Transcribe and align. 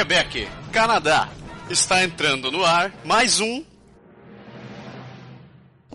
Quebec, 0.00 0.48
Canadá. 0.72 1.28
Está 1.68 2.02
entrando 2.02 2.50
no 2.50 2.64
ar 2.64 2.90
mais 3.04 3.38
um 3.38 3.62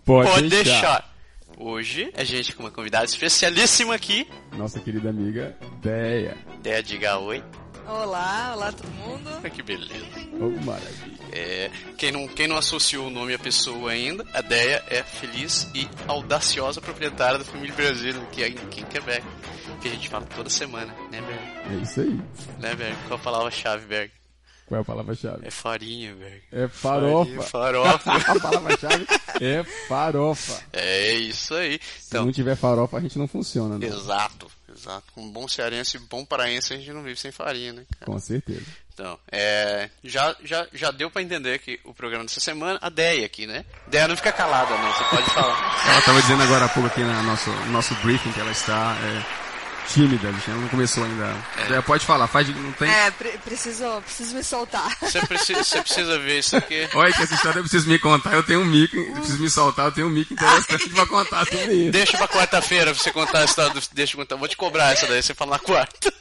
Pode, 0.05 0.29
Pode 0.29 0.47
deixar. 0.47 0.71
deixar. 0.71 1.15
Hoje 1.57 2.13
a 2.15 2.23
gente 2.23 2.53
com 2.53 2.61
uma 2.61 2.69
convidada 2.69 3.05
especialíssima 3.05 3.95
aqui. 3.95 4.27
Nossa 4.55 4.79
querida 4.79 5.09
amiga 5.09 5.57
Deia. 5.81 6.37
Deia, 6.61 6.83
diga 6.83 7.17
oi. 7.17 7.43
Olá, 7.87 8.53
olá 8.55 8.71
todo 8.71 8.91
mundo. 8.91 9.49
Que 9.49 9.63
beleza. 9.63 9.95
Oh, 10.39 10.51
maravilha. 10.63 11.17
É, 11.31 11.71
quem, 11.97 12.11
não, 12.11 12.27
quem 12.27 12.47
não 12.47 12.57
associou 12.57 13.07
o 13.07 13.09
nome 13.09 13.33
à 13.33 13.39
pessoa 13.39 13.89
ainda, 13.89 14.23
a 14.35 14.41
Deia 14.41 14.83
é 14.87 15.01
feliz 15.01 15.67
e 15.73 15.89
audaciosa 16.07 16.79
proprietária 16.79 17.39
da 17.39 17.43
família 17.43 17.73
Brasil, 17.75 18.13
que 18.31 18.43
é 18.43 18.47
aqui 18.49 18.81
em 18.81 18.85
Quebec. 18.85 19.25
Que 19.81 19.87
a 19.87 19.91
gente 19.91 20.09
fala 20.09 20.27
toda 20.27 20.47
semana, 20.47 20.93
né? 21.11 21.54
É 21.71 21.75
isso 21.81 22.01
aí. 22.01 22.19
Né, 22.59 22.75
Berg? 22.75 22.95
Qual 23.07 23.19
a 23.19 23.23
palavra-chave, 23.23 23.85
Berg? 23.85 24.11
Qual 24.67 24.79
é 24.79 24.81
a 24.81 24.85
palavra-chave? 24.85 25.45
É 25.47 25.51
farinha, 25.51 26.13
Berg. 26.15 26.41
É 26.51 26.67
farofa. 26.67 27.25
Farinha, 27.25 27.41
farofa. 27.43 28.11
a 28.31 28.39
palavra-chave 28.39 29.07
é 29.41 29.63
farofa. 29.87 30.63
é 30.73 31.13
isso 31.13 31.53
aí. 31.53 31.79
Se 31.99 32.07
Então, 32.09 32.25
não 32.25 32.31
tiver 32.31 32.55
farofa, 32.55 32.97
a 32.97 33.01
gente 33.01 33.17
não 33.17 33.27
funciona, 33.27 33.77
né? 33.77 33.85
exato, 33.85 34.47
exato. 34.75 35.03
Com 35.13 35.21
um 35.21 35.31
bom 35.31 35.47
cearense 35.47 35.97
e 35.97 35.99
bom 35.99 36.25
paraense, 36.25 36.73
a 36.73 36.77
gente 36.77 36.91
não 36.91 37.03
vive 37.03 37.19
sem 37.19 37.31
farinha, 37.31 37.73
né, 37.73 37.83
cara? 37.99 38.11
Com 38.11 38.19
certeza. 38.19 38.63
Então, 38.93 39.19
é, 39.29 39.89
já, 40.03 40.33
já, 40.43 40.65
já 40.71 40.89
deu 40.89 41.11
pra 41.11 41.21
entender 41.21 41.59
que 41.59 41.79
o 41.83 41.93
programa 41.93 42.23
dessa 42.23 42.39
semana, 42.39 42.79
a 42.81 42.89
Deia 42.89 43.25
aqui, 43.25 43.45
né? 43.45 43.65
Deia 43.87 44.07
não 44.07 44.15
fica 44.15 44.31
calada, 44.31 44.75
não, 44.77 44.93
você 44.93 45.03
pode 45.15 45.29
falar. 45.31 45.75
Ela 45.89 45.99
estava 45.99 46.21
dizendo 46.21 46.41
agora 46.43 46.65
há 46.65 46.69
pouco 46.69 46.87
aqui 46.87 47.01
no 47.01 47.23
nosso, 47.23 47.49
no 47.49 47.71
nosso 47.73 47.93
briefing 47.95 48.31
que 48.31 48.39
ela 48.39 48.51
está 48.51 48.95
é, 49.03 49.44
tímida, 49.87 50.27
ela 50.27 50.57
não 50.57 50.67
começou 50.67 51.03
ainda. 51.03 51.33
É, 51.69 51.81
pode 51.81 52.05
falar, 52.05 52.27
faz 52.27 52.45
de, 52.47 52.53
não 52.53 52.71
tem. 52.73 52.89
É, 52.89 53.11
pre- 53.11 53.37
preciso, 53.43 54.01
preciso 54.01 54.35
me 54.35 54.43
soltar. 54.43 54.95
Você 55.01 55.19
precisa, 55.25 55.63
você 55.63 55.81
precisa 55.81 56.19
ver 56.19 56.39
isso 56.39 56.55
aqui. 56.57 56.87
Olha 56.93 57.13
que 57.13 57.21
essa 57.21 57.33
história 57.33 57.59
eu 57.59 57.63
preciso 57.63 57.87
me 57.89 57.97
contar, 57.99 58.33
eu 58.33 58.43
tenho 58.43 58.61
um 58.61 58.65
mico, 58.65 58.95
eu 58.97 59.13
preciso 59.13 59.41
me 59.41 59.49
soltar, 59.49 59.85
eu 59.85 59.91
tenho 59.91 60.07
um 60.07 60.11
mico 60.11 60.33
interessante 60.33 60.89
pra 60.89 61.05
contar 61.05 61.45
sobre 61.45 61.73
isso. 61.73 61.91
Deixa 61.91 62.17
pra 62.17 62.27
quarta-feira 62.27 62.93
pra 62.93 63.01
você 63.03 63.11
contar 63.11 63.39
a 63.39 63.45
história 63.45 63.73
do. 63.73 63.81
Deixa 63.93 64.13
eu 64.13 64.17
contar. 64.19 64.35
Vou 64.35 64.47
te 64.47 64.57
cobrar 64.57 64.91
essa 64.93 65.07
daí, 65.07 65.21
você 65.23 65.33
fala 65.33 65.51
na 65.51 65.59
quarta. 65.59 66.13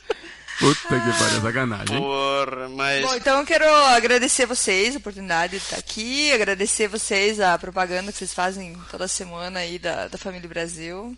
Puta 0.57 0.81
que 0.89 1.19
pariu, 1.19 1.41
sacanagem. 1.43 1.99
Porra, 1.99 2.69
mas. 2.69 3.03
Bom, 3.05 3.15
então 3.17 3.41
eu 3.41 3.45
quero 3.45 3.65
agradecer 3.87 4.47
vocês 4.47 4.95
a 4.95 4.99
oportunidade 4.99 5.59
de 5.59 5.65
estar 5.65 5.77
aqui, 5.77 6.31
agradecer 6.33 6.87
vocês 6.87 7.41
a 7.41 7.59
propaganda 7.59 8.13
que 8.13 8.19
vocês 8.19 8.33
fazem 8.33 8.77
toda 8.89 9.09
semana 9.09 9.59
aí 9.59 9.81
da, 9.81 10.07
da 10.07 10.17
Família 10.17 10.49
Brasil. 10.49 11.17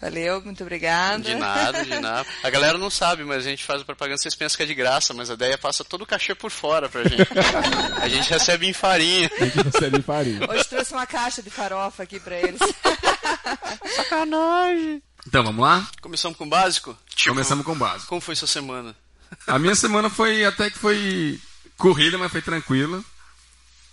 Valeu, 0.00 0.40
muito 0.42 0.62
obrigada. 0.62 1.22
De 1.22 1.34
nada, 1.34 1.84
de 1.84 2.00
nada. 2.00 2.26
A 2.42 2.48
galera 2.48 2.78
não 2.78 2.88
sabe, 2.88 3.22
mas 3.22 3.44
a 3.46 3.50
gente 3.50 3.64
faz 3.64 3.82
propaganda, 3.82 4.16
vocês 4.16 4.34
pensam 4.34 4.56
que 4.56 4.62
é 4.62 4.66
de 4.66 4.74
graça, 4.74 5.12
mas 5.12 5.30
a 5.30 5.36
Deia 5.36 5.58
passa 5.58 5.84
todo 5.84 6.02
o 6.02 6.06
cachê 6.06 6.34
por 6.34 6.50
fora 6.50 6.88
pra 6.88 7.04
gente. 7.04 7.28
A 8.00 8.08
gente 8.08 8.30
recebe 8.30 8.66
em 8.66 8.72
farinha. 8.72 9.30
A 9.38 9.44
gente 9.44 9.62
recebe 9.62 10.00
farinha. 10.00 10.40
Hoje 10.50 10.64
trouxe 10.64 10.92
uma 10.92 11.06
caixa 11.06 11.42
de 11.42 11.50
farofa 11.50 12.02
aqui 12.02 12.18
pra 12.18 12.36
eles. 12.36 12.60
Sacanagem. 13.96 15.02
Então 15.26 15.44
vamos 15.44 15.62
lá? 15.62 15.86
Começamos 16.00 16.38
com 16.38 16.44
o 16.44 16.48
básico? 16.48 16.96
Tipo, 17.14 17.30
Começamos 17.30 17.64
com 17.64 17.72
o 17.72 17.76
básico. 17.76 18.08
Como 18.08 18.22
foi 18.22 18.34
sua 18.34 18.48
semana? 18.48 18.96
A 19.46 19.58
minha 19.58 19.74
semana 19.74 20.08
foi 20.08 20.44
até 20.46 20.70
que 20.70 20.78
foi 20.78 21.38
corrida, 21.76 22.16
mas 22.16 22.32
foi 22.32 22.40
tranquila. 22.40 23.04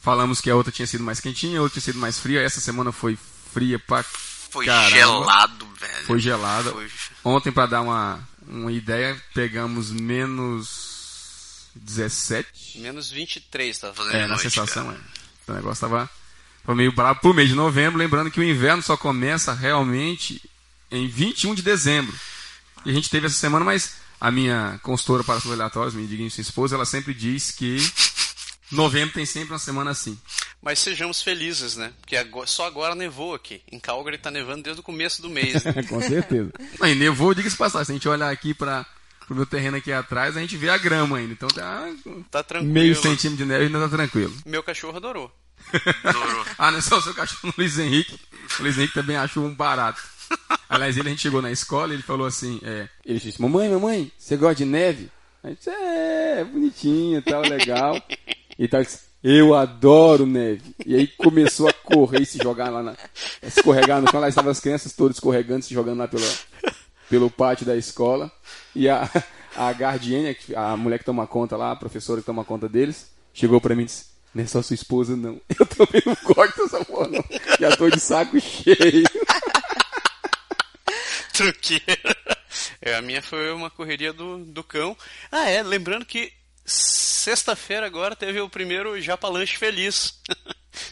Falamos 0.02 0.40
que 0.40 0.50
a 0.50 0.56
outra 0.56 0.72
tinha 0.72 0.88
sido 0.88 1.04
mais 1.04 1.20
quentinha, 1.20 1.60
a 1.60 1.62
outra 1.62 1.82
tinha 1.82 1.92
sido 1.92 2.00
mais 2.00 2.18
fria. 2.18 2.42
Essa 2.42 2.62
semana 2.62 2.94
foi 2.94 3.18
fria 3.54 3.78
pra 3.78 4.06
Foi 4.50 4.66
caramba. 4.66 4.90
gelado, 4.96 5.68
velho. 5.80 6.06
Foi 6.06 6.20
gelada. 6.20 6.72
Foi- 6.72 6.90
Ontem, 7.24 7.52
pra 7.52 7.66
dar 7.66 7.82
uma, 7.82 8.20
uma 8.48 8.72
ideia, 8.72 9.22
pegamos 9.34 9.92
menos 9.92 11.68
17. 11.76 12.80
Menos 12.80 13.10
23 13.12 13.78
tava 13.78 13.94
fazendo 13.94 14.16
É, 14.16 14.22
na 14.22 14.28
noite, 14.30 14.44
sensação, 14.44 14.86
cara. 14.88 14.98
é. 15.48 15.52
O 15.52 15.56
negócio 15.56 15.82
tava, 15.82 16.10
tava 16.66 16.76
meio 16.76 16.92
bravo 16.92 17.20
pro 17.22 17.34
mês 17.34 17.50
de 17.50 17.56
novembro. 17.56 17.98
Lembrando 18.00 18.32
que 18.32 18.40
o 18.40 18.44
inverno 18.44 18.82
só 18.82 18.98
começa 18.98 19.54
realmente 19.54 20.42
em 20.92 21.08
21 21.08 21.54
de 21.56 21.62
dezembro. 21.62 22.14
E 22.86 22.90
a 22.92 22.94
gente 22.94 23.10
teve 23.10 23.28
essa 23.28 23.36
semana, 23.36 23.64
mas 23.66 23.96
a 24.20 24.32
minha 24.32 24.80
consultora 24.84 25.24
para 25.24 25.36
assuntos 25.36 25.52
aleatórios, 25.54 25.94
minha 25.94 26.08
digníssima 26.08 26.42
esposa, 26.42 26.76
ela 26.76 26.86
sempre 26.86 27.14
diz 27.14 27.52
que 27.52 27.78
novembro 28.72 29.14
tem 29.14 29.26
sempre 29.26 29.54
uma 29.54 29.60
semana 29.60 29.92
assim. 29.92 30.18
Mas 30.68 30.80
sejamos 30.80 31.22
felizes, 31.22 31.78
né? 31.78 31.94
Porque 32.02 32.18
agora- 32.18 32.46
só 32.46 32.66
agora 32.68 32.94
nevou 32.94 33.34
aqui. 33.34 33.62
Em 33.72 33.80
Calgary 33.80 34.18
tá 34.18 34.30
nevando 34.30 34.64
desde 34.64 34.82
o 34.82 34.84
começo 34.84 35.22
do 35.22 35.30
mês. 35.30 35.64
né? 35.64 35.72
Com 35.88 36.02
certeza. 36.02 36.52
Aí 36.82 36.94
nevou, 36.94 37.34
diga-se 37.34 37.54
de 37.56 37.58
passagem. 37.58 37.86
Se 37.86 37.92
a 37.94 37.96
gente 37.96 38.10
olhar 38.10 38.30
aqui 38.30 38.54
para 38.54 38.86
o 39.30 39.34
meu 39.34 39.46
terreno 39.46 39.78
aqui 39.78 39.94
atrás, 39.94 40.36
a 40.36 40.42
gente 40.42 40.58
vê 40.58 40.70
a 40.70 40.78
grama 40.78 41.20
ainda. 41.20 41.32
Então 41.32 41.48
tá 41.48 41.90
Tá 42.30 42.44
tranquilo. 42.44 42.74
meio 42.74 42.94
centímetro 42.98 43.46
de 43.46 43.46
neve 43.46 43.64
e 43.64 43.68
ainda 43.68 43.80
tá 43.80 43.88
tranquilo. 43.96 44.34
Meu 44.46 44.62
cachorro 44.62 44.98
adorou. 44.98 45.32
ah, 46.58 46.70
não 46.70 46.80
é 46.80 46.82
só 46.82 46.98
o 46.98 47.02
seu 47.02 47.14
cachorro 47.14 47.54
Luiz 47.58 47.80
Henrique. 47.80 48.20
O 48.60 48.64
Luiz 48.64 48.78
Henrique 48.78 48.94
também 48.94 49.16
achou 49.16 49.46
um 49.46 49.56
barato. 49.56 50.02
Aliás, 50.68 50.98
ele, 50.98 51.08
a 51.08 51.12
gente 51.12 51.22
chegou 51.22 51.42
na 51.42 51.50
escola 51.50 51.94
e 51.94 51.96
ele 51.96 52.04
falou 52.04 52.28
assim, 52.28 52.60
é, 52.62 52.90
Ele 53.06 53.20
disse, 53.22 53.42
mamãe, 53.42 53.70
mamãe, 53.70 54.12
você 54.18 54.36
gosta 54.36 54.56
de 54.56 54.66
neve? 54.66 55.10
A 55.42 55.48
gente 55.48 55.60
disse, 55.60 55.70
é, 55.70 56.44
bonitinho, 56.44 57.22
tal, 57.22 57.42
legal. 57.44 57.96
E 58.60 58.68
tal, 58.68 58.80
ele 58.82 58.88
disse, 58.90 59.07
eu 59.24 59.54
adoro 59.54 60.26
neve. 60.26 60.76
E 60.86 60.96
aí 60.96 61.08
começou 61.08 61.68
a 61.68 61.74
correr 61.74 62.22
e 62.22 62.26
se 62.26 62.38
jogar 62.42 62.70
lá 62.70 62.82
na... 62.84 62.96
Escorregar 63.42 64.02
no 64.02 64.10
chão, 64.10 64.20
lá 64.20 64.30
estavam 64.30 64.52
as 64.52 64.60
crianças 64.60 64.94
todas 64.94 65.18
escorregando, 65.18 65.64
se 65.66 65.74
jogando 65.74 66.00
lá 66.00 66.08
pelo, 66.08 66.26
pelo 67.10 67.30
pátio 67.30 67.66
da 67.66 67.76
escola. 67.76 68.32
E 68.76 68.88
a, 68.88 69.10
a 69.56 69.72
guardiana, 69.72 70.34
que- 70.34 70.56
a 70.56 70.78
mulher 70.78 71.00
que 71.00 71.06
toma 71.06 71.28
conta 71.28 71.58
lá, 71.58 71.72
a 71.72 71.76
professora 71.76 72.22
que 72.22 72.26
toma 72.26 72.46
conta 72.46 72.70
deles, 72.70 73.10
chegou 73.34 73.60
pra 73.60 73.76
mim 73.76 73.84
e 73.84 73.86
disse, 73.86 74.06
não 74.34 74.44
é 74.44 74.48
só 74.48 74.62
sua 74.62 74.76
esposa 74.76 75.16
não. 75.18 75.42
Eu 75.60 75.66
também 75.66 76.02
não 76.06 76.16
gosto 76.24 76.64
dessa 76.64 76.86
porra 76.86 77.08
não. 77.10 77.24
Já 77.60 77.76
tô 77.76 77.90
de 77.90 78.00
saco 78.00 78.40
cheio. 78.40 79.04
Truqueira. 81.34 82.18
É, 82.82 82.96
a 82.96 83.02
minha 83.02 83.22
foi 83.22 83.52
uma 83.52 83.70
correria 83.70 84.12
do, 84.14 84.40
do 84.40 84.64
cão. 84.64 84.96
Ah, 85.32 85.50
é, 85.50 85.62
lembrando 85.62 86.06
que 86.06 86.32
sexta-feira 86.68 87.86
agora 87.86 88.16
teve 88.16 88.40
o 88.42 88.50
primeiro 88.50 89.00
Japa 89.02 89.28
Lanche 89.30 89.58
Feliz. 89.58 90.20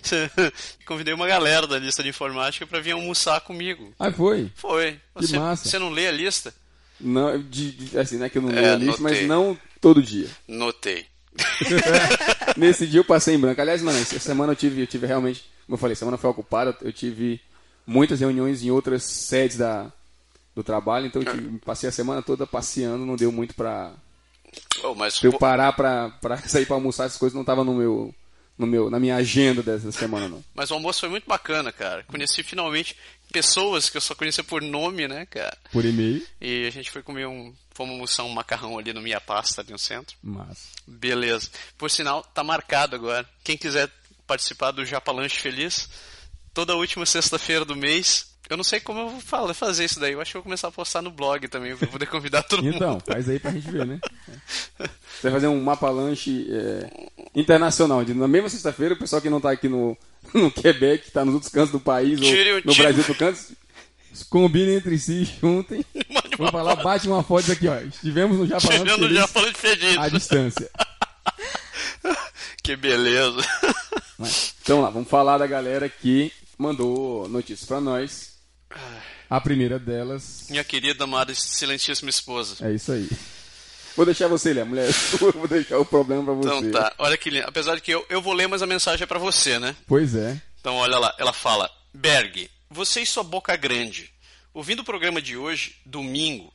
Convidei 0.85 1.13
uma 1.13 1.27
galera 1.27 1.67
da 1.67 1.77
lista 1.77 2.01
de 2.01 2.09
informática 2.09 2.65
pra 2.65 2.79
vir 2.79 2.91
almoçar 2.91 3.41
comigo. 3.41 3.93
Ah, 3.99 4.11
foi? 4.11 4.51
Foi. 4.55 4.93
Que 5.17 5.27
Você, 5.27 5.37
massa. 5.37 5.69
você 5.69 5.77
não 5.77 5.89
lê 5.89 6.07
a 6.07 6.11
lista? 6.11 6.53
Não, 6.99 7.37
de, 7.39 7.71
de- 7.71 7.99
assim, 7.99 8.17
não 8.17 8.25
é 8.25 8.29
que 8.29 8.37
eu 8.37 8.41
não 8.41 8.49
É, 8.51 8.53
leio 8.61 8.73
a 8.73 8.75
lista, 8.77 9.01
mas 9.01 9.11
notei. 9.13 9.27
não 9.27 9.57
todo 9.81 10.01
dia. 10.01 10.29
Notei. 10.47 11.05
Nesse 12.55 12.87
dia 12.87 13.01
eu 13.01 13.05
passei 13.05 13.35
em 13.35 13.39
branco. 13.39 13.59
Aliás, 13.59 13.81
mano, 13.81 13.99
essa 13.99 14.17
semana 14.19 14.53
eu 14.53 14.55
tive, 14.55 14.81
eu 14.81 14.87
tive 14.87 15.05
realmente, 15.05 15.41
como 15.65 15.75
eu 15.75 15.77
falei, 15.79 15.95
semana 15.95 16.17
foi 16.17 16.29
ocupada, 16.29 16.75
eu 16.81 16.93
tive 16.93 17.41
muitas 17.85 18.19
reuniões 18.21 18.63
em 18.63 18.71
outras 18.71 19.03
sedes 19.03 19.57
da, 19.57 19.91
do 20.55 20.63
trabalho, 20.63 21.07
então 21.07 21.21
eu 21.21 21.31
tive- 21.31 21.57
passei 21.59 21.89
a 21.89 21.91
semana 21.91 22.21
toda 22.21 22.47
passeando, 22.47 23.05
não 23.05 23.15
deu 23.17 23.31
muito 23.31 23.53
pra, 23.53 23.91
Oh, 24.83 24.93
mas 24.95 25.21
eu 25.23 25.37
parar 25.37 25.73
pra, 25.73 26.09
pra 26.21 26.37
sair 26.47 26.65
pra 26.65 26.75
almoçar, 26.75 27.05
essas 27.05 27.17
coisas 27.17 27.35
não 27.35 27.43
tava 27.45 27.63
no 27.63 27.73
meu, 27.73 28.13
no 28.57 28.67
meu, 28.67 28.89
na 28.89 28.99
minha 28.99 29.15
agenda 29.15 29.61
dessa 29.63 29.91
semana, 29.91 30.27
não. 30.27 30.43
Mas 30.53 30.71
o 30.71 30.75
almoço 30.75 30.99
foi 31.01 31.09
muito 31.09 31.27
bacana, 31.27 31.71
cara. 31.71 32.03
Conheci 32.03 32.43
finalmente 32.43 32.95
pessoas 33.31 33.89
que 33.89 33.97
eu 33.97 34.01
só 34.01 34.15
conhecia 34.15 34.43
por 34.43 34.61
nome, 34.61 35.07
né, 35.07 35.25
cara? 35.25 35.57
Por 35.71 35.83
e-mail, 35.83 36.25
E 36.39 36.65
a 36.65 36.69
gente 36.69 36.91
foi 36.91 37.01
comer 37.01 37.27
um. 37.27 37.53
Fomos 37.73 37.93
almoçar 37.93 38.23
um 38.23 38.29
macarrão 38.29 38.77
ali 38.77 38.93
no 38.93 39.01
Minha 39.01 39.19
Pasta, 39.19 39.61
ali 39.61 39.71
no 39.71 39.77
centro. 39.79 40.15
mas... 40.23 40.69
Beleza. 40.87 41.49
Por 41.77 41.91
sinal, 41.91 42.23
tá 42.23 42.41
marcado 42.43 42.95
agora. 42.95 43.27
Quem 43.43 43.57
quiser 43.57 43.89
participar 44.25 44.71
do 44.71 44.85
Japa 44.85 45.11
Lanche 45.11 45.39
Feliz, 45.39 45.89
toda 46.53 46.75
última 46.75 47.05
sexta-feira 47.05 47.65
do 47.65 47.75
mês. 47.75 48.33
Eu 48.49 48.57
não 48.57 48.63
sei 48.63 48.79
como 48.79 48.99
eu 48.99 49.09
vou 49.09 49.53
fazer 49.53 49.85
isso 49.85 49.99
daí. 49.99 50.13
Eu 50.13 50.21
acho 50.21 50.31
que 50.31 50.37
eu 50.37 50.41
vou 50.41 50.45
começar 50.45 50.67
a 50.67 50.71
postar 50.71 51.01
no 51.01 51.09
blog 51.11 51.47
também, 51.47 51.75
pra 51.75 51.87
poder 51.87 52.05
convidar 52.05 52.43
todo 52.43 52.61
mundo. 52.63 52.75
Então, 52.75 52.99
faz 53.05 53.27
aí 53.27 53.39
pra 53.39 53.51
gente 53.51 53.69
ver, 53.71 53.85
né? 53.85 53.99
Você 54.77 55.23
vai 55.23 55.31
fazer 55.31 55.47
um 55.47 55.61
mapa 55.61 55.89
lanche 55.89 56.47
é, 56.51 57.09
internacional. 57.35 58.03
Na 58.05 58.27
mesma 58.27 58.49
sexta-feira, 58.49 58.93
o 58.93 58.99
pessoal 58.99 59.21
que 59.21 59.29
não 59.29 59.41
tá 59.41 59.51
aqui 59.51 59.67
no, 59.67 59.97
no 60.33 60.51
Quebec, 60.51 61.05
que 61.05 61.11
tá 61.11 61.25
nos 61.25 61.33
outros 61.33 61.51
cantos 61.51 61.71
do 61.71 61.79
país, 61.79 62.19
Tire 62.19 62.51
ou 62.51 62.61
no 62.63 62.71
tire- 62.71 62.83
Brasil 62.83 63.03
do 63.03 63.15
canto, 63.15 63.39
combinem 64.29 64.75
entre 64.75 64.97
si, 64.99 65.23
juntem. 65.41 65.83
Vamos 66.37 66.51
falar, 66.51 66.75
bate 66.75 67.07
uma 67.07 67.23
foto 67.23 67.51
aqui, 67.51 67.67
ó. 67.67 67.77
Estivemos 67.79 68.37
no 68.37 68.45
Japão 68.45 68.69
Tirando 68.69 69.03
o 69.03 69.07
feliz 69.07 69.17
Japa 69.17 69.41
Lanche 69.41 69.53
Feliz. 69.57 69.97
à 69.97 70.09
distância. 70.09 70.69
Que 72.63 72.75
beleza. 72.75 73.45
Mas, 74.17 74.55
então 74.63 74.81
lá, 74.81 74.89
vamos 74.89 75.07
falar 75.07 75.37
da 75.37 75.45
galera 75.45 75.87
que 75.87 76.31
mandou 76.57 77.27
notícias 77.29 77.67
pra 77.67 77.79
nós. 77.79 78.34
A 79.29 79.41
primeira 79.41 79.79
delas 79.79 80.45
Minha 80.49 80.63
querida, 80.63 81.03
amada, 81.03 81.31
excelentíssima 81.31 82.09
esposa. 82.09 82.65
é 82.65 82.73
isso 82.73 82.91
aí. 82.91 83.09
Vou 83.95 84.05
deixar 84.05 84.27
você 84.27 84.53
ler, 84.53 84.61
a 84.61 84.65
mulher 84.65 84.89
é 84.89 84.91
sua, 84.91 85.31
vou 85.31 85.47
deixar 85.47 85.79
o 85.79 85.85
problema 85.85 86.23
pra 86.23 86.33
você. 86.33 86.67
Então 86.67 86.71
tá, 86.71 86.93
olha 86.97 87.17
que 87.17 87.29
lindo. 87.29 87.45
Apesar 87.47 87.75
de 87.75 87.81
que 87.81 87.91
eu, 87.91 88.05
eu 88.09 88.21
vou 88.21 88.33
ler, 88.33 88.47
mas 88.47 88.61
a 88.61 88.67
mensagem 88.67 89.03
é 89.03 89.07
pra 89.07 89.17
você, 89.19 89.57
né? 89.57 89.73
Pois 89.87 90.13
é. 90.15 90.41
Então 90.59 90.75
olha 90.75 90.99
lá, 90.99 91.15
ela 91.17 91.31
fala: 91.31 91.69
Berg, 91.93 92.49
você 92.69 93.01
e 93.01 93.05
sua 93.05 93.23
boca 93.23 93.55
grande. 93.55 94.11
Ouvindo 94.53 94.81
o 94.81 94.85
programa 94.85 95.21
de 95.21 95.35
hoje, 95.37 95.77
domingo, 95.85 96.53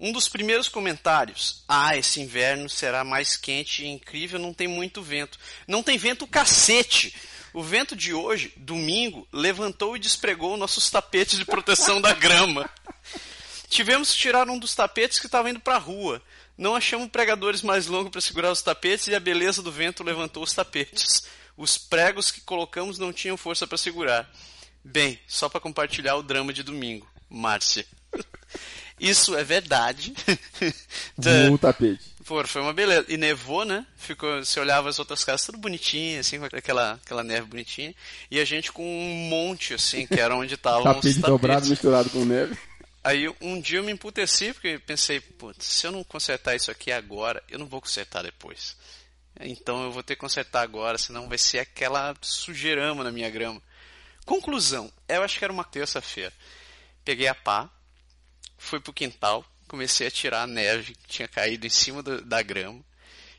Um 0.00 0.10
dos 0.10 0.28
primeiros 0.28 0.68
comentários: 0.68 1.62
Ah, 1.68 1.96
esse 1.96 2.20
inverno 2.20 2.68
será 2.68 3.04
mais 3.04 3.36
quente 3.36 3.84
e 3.84 3.88
incrível, 3.88 4.40
não 4.40 4.52
tem 4.52 4.66
muito 4.66 5.00
vento. 5.00 5.38
Não 5.68 5.80
tem 5.82 5.96
vento 5.96 6.26
cacete! 6.26 7.14
O 7.54 7.62
vento 7.62 7.94
de 7.94 8.12
hoje, 8.12 8.52
domingo, 8.56 9.28
levantou 9.32 9.96
e 9.96 10.00
despregou 10.00 10.56
nossos 10.56 10.90
tapetes 10.90 11.38
de 11.38 11.44
proteção 11.44 12.00
da 12.00 12.12
grama. 12.12 12.68
Tivemos 13.68 14.10
que 14.10 14.18
tirar 14.18 14.50
um 14.50 14.58
dos 14.58 14.74
tapetes 14.74 15.20
que 15.20 15.26
estava 15.26 15.48
indo 15.48 15.60
para 15.60 15.76
a 15.76 15.78
rua. 15.78 16.20
Não 16.58 16.74
achamos 16.74 17.08
pregadores 17.08 17.62
mais 17.62 17.86
longos 17.86 18.10
para 18.10 18.20
segurar 18.20 18.50
os 18.50 18.60
tapetes 18.60 19.06
e 19.06 19.14
a 19.14 19.20
beleza 19.20 19.62
do 19.62 19.70
vento 19.70 20.02
levantou 20.02 20.42
os 20.42 20.52
tapetes. 20.52 21.28
Os 21.56 21.78
pregos 21.78 22.32
que 22.32 22.40
colocamos 22.40 22.98
não 22.98 23.12
tinham 23.12 23.36
força 23.36 23.68
para 23.68 23.78
segurar. 23.78 24.28
Bem, 24.82 25.16
só 25.28 25.48
para 25.48 25.60
compartilhar 25.60 26.16
o 26.16 26.24
drama 26.24 26.52
de 26.52 26.64
domingo. 26.64 27.08
Márcia. 27.30 27.86
Isso 28.98 29.36
é 29.36 29.44
verdade. 29.44 30.12
No 31.48 31.56
tapete. 31.56 32.13
Pô, 32.24 32.42
foi 32.46 32.62
uma 32.62 32.72
beleza. 32.72 33.04
E 33.08 33.16
nevou, 33.16 33.64
né? 33.64 33.86
Ficou, 33.96 34.42
você 34.42 34.58
olhava 34.58 34.88
as 34.88 34.98
outras 34.98 35.22
casas 35.22 35.44
tudo 35.44 35.58
bonitinho, 35.58 36.20
assim, 36.20 36.38
com 36.38 36.46
aquela, 36.46 36.92
aquela 36.92 37.22
neve 37.22 37.46
bonitinha. 37.46 37.94
E 38.30 38.40
a 38.40 38.44
gente 38.44 38.72
com 38.72 38.82
um 38.82 39.28
monte, 39.28 39.74
assim, 39.74 40.06
que 40.06 40.18
era 40.18 40.34
onde 40.34 40.54
estavam 40.54 40.78
os 40.78 40.84
Tapete 40.84 41.20
tapetes. 41.20 41.22
dobrado 41.22 41.66
misturado 41.66 42.10
com 42.10 42.24
neve. 42.24 42.56
Aí 43.04 43.28
um 43.42 43.60
dia 43.60 43.80
eu 43.80 43.84
me 43.84 43.92
emputeci, 43.92 44.54
porque 44.54 44.78
pensei, 44.78 45.20
putz, 45.20 45.66
se 45.66 45.86
eu 45.86 45.92
não 45.92 46.02
consertar 46.02 46.56
isso 46.56 46.70
aqui 46.70 46.90
agora, 46.90 47.42
eu 47.50 47.58
não 47.58 47.66
vou 47.66 47.82
consertar 47.82 48.22
depois. 48.22 48.74
Então 49.40 49.82
eu 49.84 49.92
vou 49.92 50.02
ter 50.02 50.14
que 50.14 50.20
consertar 50.20 50.62
agora, 50.62 50.96
senão 50.96 51.28
vai 51.28 51.36
ser 51.36 51.58
aquela 51.58 52.14
sujeirama 52.22 53.04
na 53.04 53.12
minha 53.12 53.28
grama. 53.28 53.60
Conclusão, 54.24 54.90
eu 55.06 55.22
acho 55.22 55.38
que 55.38 55.44
era 55.44 55.52
uma 55.52 55.64
terça-feira. 55.64 56.32
Peguei 57.04 57.28
a 57.28 57.34
pá, 57.34 57.68
fui 58.56 58.80
pro 58.80 58.92
quintal, 58.92 59.44
comecei 59.68 60.06
a 60.06 60.10
tirar 60.10 60.42
a 60.42 60.46
neve 60.46 60.94
que 60.94 61.08
tinha 61.08 61.28
caído 61.28 61.66
em 61.66 61.70
cima 61.70 62.02
do- 62.02 62.20
da 62.22 62.42
grama 62.42 62.80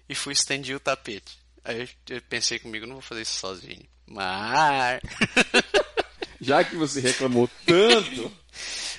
e 0.08 0.14
fui 0.16 0.34
estender 0.34 0.76
o 0.76 0.80
tapete. 0.80 1.38
Aí 1.64 1.90
eu- 2.10 2.22
pensei 2.30 2.60
comigo, 2.60 2.86
não 2.86 2.96
vou 2.96 3.02
fazer 3.02 3.22
isso 3.24 3.40
sozinho. 3.40 3.86
Mas. 4.08 5.02
Já 6.42 6.64
que 6.64 6.76
você 6.76 7.00
reclamou 7.00 7.50
tanto, 7.66 8.32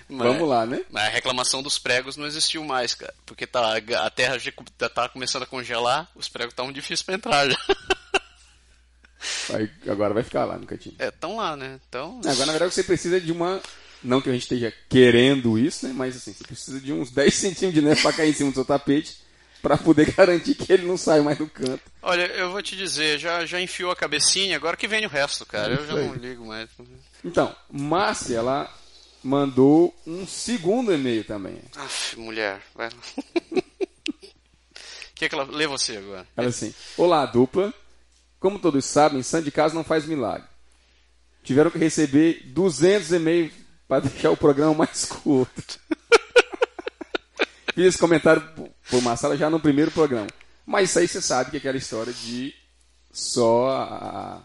mas- 0.08 0.26
vamos 0.28 0.48
lá, 0.48 0.66
né? 0.66 0.82
Mas 0.90 1.04
a 1.04 1.08
reclamação 1.10 1.62
dos 1.62 1.78
pregos 1.78 2.16
não 2.16 2.26
existiu 2.26 2.64
mais, 2.64 2.94
cara. 2.94 3.14
Porque 3.24 3.46
tá, 3.46 3.76
a 3.76 4.10
terra 4.10 4.38
já 4.38 4.50
tá 4.88 5.08
começando 5.08 5.42
a 5.44 5.46
congelar, 5.46 6.10
os 6.16 6.28
pregos 6.28 6.52
estavam 6.52 6.72
difíceis 6.72 7.02
pra 7.02 7.14
entrar 7.14 7.48
já. 7.48 7.56
Vai- 9.48 9.70
agora 9.88 10.14
vai 10.14 10.22
ficar 10.22 10.44
lá 10.44 10.56
no 10.58 10.66
cantinho. 10.66 10.94
É, 10.98 11.10
tão 11.10 11.36
lá, 11.36 11.56
né? 11.56 11.78
Então. 11.88 12.20
Agora, 12.24 12.46
na 12.46 12.52
verdade, 12.52 12.74
você 12.74 12.82
precisa 12.82 13.20
de 13.20 13.30
uma. 13.32 13.60
Não 14.02 14.20
que 14.20 14.28
a 14.28 14.32
gente 14.32 14.42
esteja 14.42 14.72
querendo 14.88 15.58
isso, 15.58 15.86
né? 15.86 15.92
Mas 15.94 16.16
assim, 16.16 16.32
você 16.32 16.44
precisa 16.44 16.80
de 16.80 16.92
uns 16.92 17.10
10 17.12 17.34
centímetros 17.34 17.74
de 17.74 17.82
neve 17.82 18.02
pra 18.02 18.12
cair 18.12 18.30
em 18.30 18.32
cima 18.32 18.50
do 18.50 18.54
seu 18.54 18.64
tapete 18.64 19.16
pra 19.62 19.76
poder 19.76 20.12
garantir 20.14 20.54
que 20.54 20.72
ele 20.72 20.86
não 20.86 20.96
saia 20.96 21.22
mais 21.22 21.38
do 21.38 21.48
canto. 21.48 21.82
Olha, 22.02 22.26
eu 22.26 22.50
vou 22.50 22.62
te 22.62 22.76
dizer, 22.76 23.18
já, 23.18 23.44
já 23.44 23.60
enfiou 23.60 23.90
a 23.90 23.96
cabecinha, 23.96 24.56
agora 24.56 24.76
que 24.76 24.86
vem 24.86 25.04
o 25.04 25.08
resto, 25.08 25.44
cara. 25.44 25.74
Eu 25.74 25.86
já 25.86 25.94
não 25.94 26.14
ligo 26.14 26.46
mais. 26.46 26.68
Então, 27.24 27.54
Márcia, 27.70 28.36
ela 28.36 28.72
mandou 29.22 29.94
um 30.06 30.26
segundo 30.26 30.92
e-mail 30.94 31.24
também. 31.24 31.58
Aff, 31.76 32.18
mulher, 32.18 32.62
vai 32.74 32.88
lá. 32.90 33.62
Quer 35.16 35.30
que 35.30 35.34
ela 35.34 35.44
lê 35.44 35.66
você 35.66 35.96
agora? 35.96 36.26
Ela 36.36 36.48
assim: 36.48 36.72
Olá, 36.96 37.24
dupla. 37.26 37.72
Como 38.38 38.58
todos 38.58 38.84
sabem, 38.84 39.22
santo 39.22 39.46
de 39.46 39.50
casa 39.50 39.74
não 39.74 39.82
faz 39.82 40.04
milagre. 40.04 40.46
Tiveram 41.42 41.70
que 41.70 41.78
receber 41.78 42.42
200 42.46 43.12
e-mails 43.12 43.52
para 43.88 44.00
deixar 44.08 44.30
o 44.30 44.36
programa 44.36 44.74
mais 44.74 45.04
curto. 45.04 45.78
Fiz 47.74 47.86
esse 47.86 47.98
comentário 47.98 48.42
por- 48.90 49.02
Marcela 49.02 49.36
já 49.36 49.50
no 49.50 49.60
primeiro 49.60 49.90
programa. 49.90 50.28
Mas 50.64 50.90
isso 50.90 50.98
aí 50.98 51.08
você 51.08 51.20
sabe 51.20 51.50
que 51.50 51.56
é 51.56 51.60
aquela 51.60 51.76
história 51.76 52.12
de 52.12 52.54
só 53.12 53.70
a, 53.70 54.42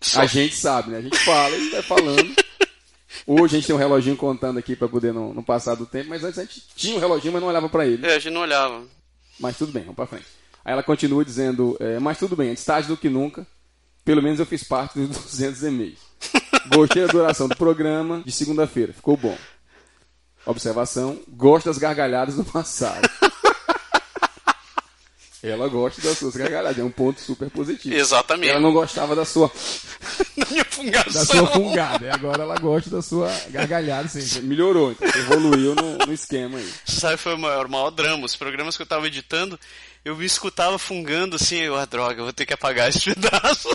Só- 0.00 0.20
a 0.20 0.26
gente 0.26 0.54
sabe, 0.56 0.90
né? 0.90 0.98
A 0.98 1.02
gente 1.02 1.18
fala 1.18 1.56
e 1.56 1.70
vai 1.70 1.82
falando. 1.82 2.34
Hoje 3.26 3.56
a 3.56 3.58
gente 3.58 3.66
tem 3.66 3.74
um 3.74 3.78
reloginho 3.78 4.16
contando 4.16 4.58
aqui 4.58 4.76
para 4.76 4.88
poder 4.88 5.12
não, 5.12 5.32
não 5.34 5.42
passar 5.42 5.74
do 5.74 5.86
tempo, 5.86 6.10
mas 6.10 6.22
antes 6.24 6.38
a 6.38 6.42
gente 6.44 6.62
tinha 6.76 6.96
um 6.96 7.00
reloginho, 7.00 7.32
mas 7.32 7.42
não 7.42 7.48
olhava 7.48 7.68
para 7.68 7.86
ele. 7.86 8.06
É, 8.06 8.14
a 8.16 8.18
gente 8.18 8.32
não 8.32 8.42
olhava. 8.42 8.84
Mas 9.40 9.56
tudo 9.56 9.72
bem, 9.72 9.82
vamos 9.82 9.96
pra 9.96 10.06
frente. 10.06 10.26
Aí 10.64 10.72
ela 10.72 10.82
continua 10.82 11.24
dizendo, 11.24 11.76
é, 11.80 11.98
mas 11.98 12.18
tudo 12.18 12.36
bem, 12.36 12.50
antes 12.50 12.64
tarde 12.64 12.88
do 12.88 12.96
que 12.96 13.08
nunca. 13.08 13.46
Pelo 14.04 14.22
menos 14.22 14.38
eu 14.40 14.46
fiz 14.46 14.62
parte 14.62 14.98
dos 14.98 15.08
200 15.24 15.62
e-mails. 15.64 15.98
Gostei 16.74 17.06
da 17.06 17.12
duração 17.12 17.48
do 17.48 17.56
programa 17.56 18.22
de 18.24 18.32
segunda-feira, 18.32 18.92
ficou 18.92 19.16
bom. 19.16 19.36
Observação, 20.44 21.20
gosto 21.28 21.66
das 21.66 21.78
gargalhadas 21.78 22.36
do 22.36 22.46
Massaro. 22.52 23.08
Ela 25.42 25.68
gosta 25.68 26.02
das 26.02 26.18
suas 26.18 26.34
gargalhadas, 26.34 26.78
é 26.78 26.82
um 26.82 26.90
ponto 26.90 27.20
super 27.20 27.48
positivo. 27.48 27.94
Exatamente. 27.94 28.50
Ela 28.50 28.60
não 28.60 28.72
gostava 28.72 29.14
da 29.14 29.24
sua, 29.24 29.50
Na 30.36 30.46
minha 30.50 30.64
fungação. 30.64 31.12
da 31.12 31.24
sua 31.24 31.46
fungada, 31.46 32.06
e 32.06 32.10
agora 32.10 32.42
ela 32.42 32.58
gosta 32.58 32.90
da 32.90 33.00
sua 33.00 33.30
gargalhada. 33.50 34.06
Assim, 34.06 34.40
melhorou, 34.42 34.90
então 34.90 35.06
evoluiu 35.08 35.76
no, 35.76 35.98
no 35.98 36.12
esquema 36.12 36.58
aí. 36.58 36.72
Sabe, 36.84 37.16
foi 37.18 37.34
o 37.34 37.38
maior, 37.38 37.66
o 37.66 37.70
maior 37.70 37.90
drama. 37.90 38.24
Os 38.26 38.34
programas 38.34 38.76
que 38.76 38.82
eu 38.82 38.86
tava 38.86 39.06
editando, 39.06 39.58
eu 40.04 40.16
me 40.16 40.24
escutava 40.24 40.76
fungando 40.76 41.36
assim, 41.36 41.58
eu, 41.58 41.76
ah, 41.76 41.84
droga, 41.84 42.20
eu 42.20 42.24
vou 42.24 42.32
ter 42.32 42.44
que 42.44 42.54
apagar 42.54 42.88
esse 42.88 43.00
pedaço. 43.14 43.68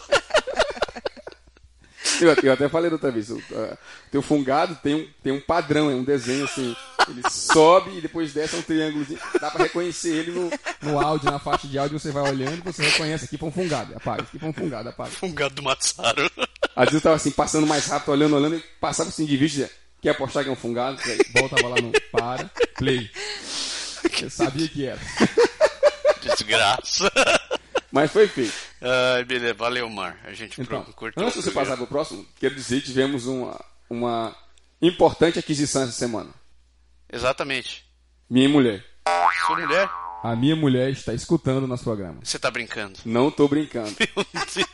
Eu, 2.22 2.36
eu 2.44 2.54
até 2.54 2.70
falei 2.70 2.90
da 2.90 2.96
outra 2.96 3.12
vez, 3.12 3.30
o 3.30 3.38
uh, 3.38 3.78
teu 4.12 4.22
fungado 4.22 4.76
tem 4.82 4.96
um, 4.96 5.08
tem 5.22 5.34
um 5.34 5.40
padrão, 5.40 5.90
é 5.90 5.96
um 5.96 6.04
desenho 6.04 6.46
assim. 6.46 6.76
Ele 7.10 7.22
sobe 7.30 7.98
e 7.98 8.02
depois 8.02 8.34
desce 8.34 8.56
um 8.56 8.62
triângulo. 8.62 9.06
Dá 9.40 9.52
pra 9.52 9.64
reconhecer 9.64 10.10
ele 10.10 10.32
no, 10.32 10.50
no 10.82 11.00
áudio, 11.00 11.30
na 11.30 11.40
faixa 11.40 11.68
de 11.68 11.78
áudio, 11.78 12.00
você 12.00 12.12
vai 12.12 12.30
olhando 12.30 12.60
e 12.60 12.62
você 12.62 12.84
reconhece 12.84 13.26
aqui 13.26 13.38
foi 13.38 13.50
um 13.50 13.52
fungado, 13.52 13.94
apaga, 13.96 14.24
aqui 14.24 14.40
foi 14.40 14.50
um 14.50 14.54
fungado, 14.54 14.90
apaga. 14.90 15.12
Fungado 15.12 15.56
do 15.56 15.64
Matsaro. 15.64 16.32
Às 16.76 16.86
vezes 16.86 16.96
eu 16.96 17.02
tava 17.02 17.16
assim, 17.16 17.32
passando 17.32 17.68
mais 17.68 17.88
rápido, 17.88 18.12
olhando, 18.12 18.36
olhando, 18.36 18.56
e 18.56 18.64
passava 18.80 19.10
assim 19.10 19.26
de 19.26 19.38
dizia, 19.38 19.70
quer 20.02 20.12
apostar 20.12 20.44
que 20.44 20.50
é 20.50 20.54
um 20.54 20.56
fungado? 20.56 21.00
Aí, 21.04 21.20
voltava 21.34 21.68
lá 21.68 21.76
no 21.82 21.92
para, 22.12 22.50
play. 22.78 23.10
Eu 24.22 24.30
sabia 24.30 24.68
que 24.68 24.86
era. 24.86 25.00
Desgraça. 26.22 27.12
Mas 27.94 28.12
foi 28.12 28.28
feito. 28.28 28.52
Ai, 28.82 29.24
beleza, 29.24 29.54
valeu, 29.54 29.88
Mar. 29.88 30.20
A 30.24 30.34
gente 30.34 30.60
Então, 30.60 30.84
curtiu. 30.96 31.22
antes 31.22 31.36
de 31.36 31.44
você 31.44 31.50
o 31.52 31.54
passar 31.54 31.78
pro 31.78 31.86
próximo, 31.86 32.26
quero 32.40 32.56
dizer 32.56 32.82
que 32.82 32.88
tivemos 32.88 33.28
uma, 33.28 33.64
uma 33.88 34.36
importante 34.82 35.38
aquisição 35.38 35.84
essa 35.84 35.92
semana. 35.92 36.32
Exatamente. 37.12 37.86
Minha 38.28 38.50
mulher. 38.50 38.84
Sua 39.46 39.60
mulher? 39.60 39.88
A 40.24 40.36
minha 40.36 40.56
mulher 40.56 40.90
está 40.90 41.14
escutando 41.14 41.66
o 41.66 41.68
nosso 41.68 41.84
programa. 41.84 42.18
Você 42.24 42.40
tá 42.40 42.50
brincando. 42.50 42.98
Não 43.06 43.30
tô 43.30 43.48
brincando. 43.48 43.94
Meu 44.02 44.26
Deus. 44.34 44.68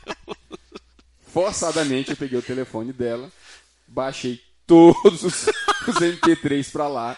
Forçadamente 1.33 2.11
eu 2.11 2.17
peguei 2.17 2.39
o 2.39 2.41
telefone 2.41 2.93
dela, 2.93 3.29
baixei 3.85 4.41
todos 4.65 5.23
os, 5.23 5.47
os 5.87 5.95
MP3 5.97 6.71
pra 6.71 6.87
lá. 6.87 7.17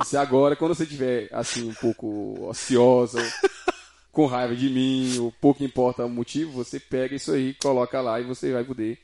E 0.00 0.06
se 0.06 0.16
agora, 0.16 0.56
quando 0.56 0.74
você 0.74 0.84
estiver 0.84 1.28
assim, 1.32 1.68
um 1.68 1.74
pouco 1.74 2.48
ociosa, 2.48 3.20
com 4.18 4.26
raiva 4.26 4.56
de 4.56 4.68
mim, 4.68 5.16
ou 5.20 5.30
pouco 5.30 5.62
importa 5.62 6.04
o 6.04 6.10
motivo, 6.10 6.50
você 6.50 6.80
pega 6.80 7.14
isso 7.14 7.30
aí, 7.30 7.54
coloca 7.54 8.00
lá 8.00 8.20
e 8.20 8.24
você 8.24 8.52
vai 8.52 8.64
poder 8.64 8.98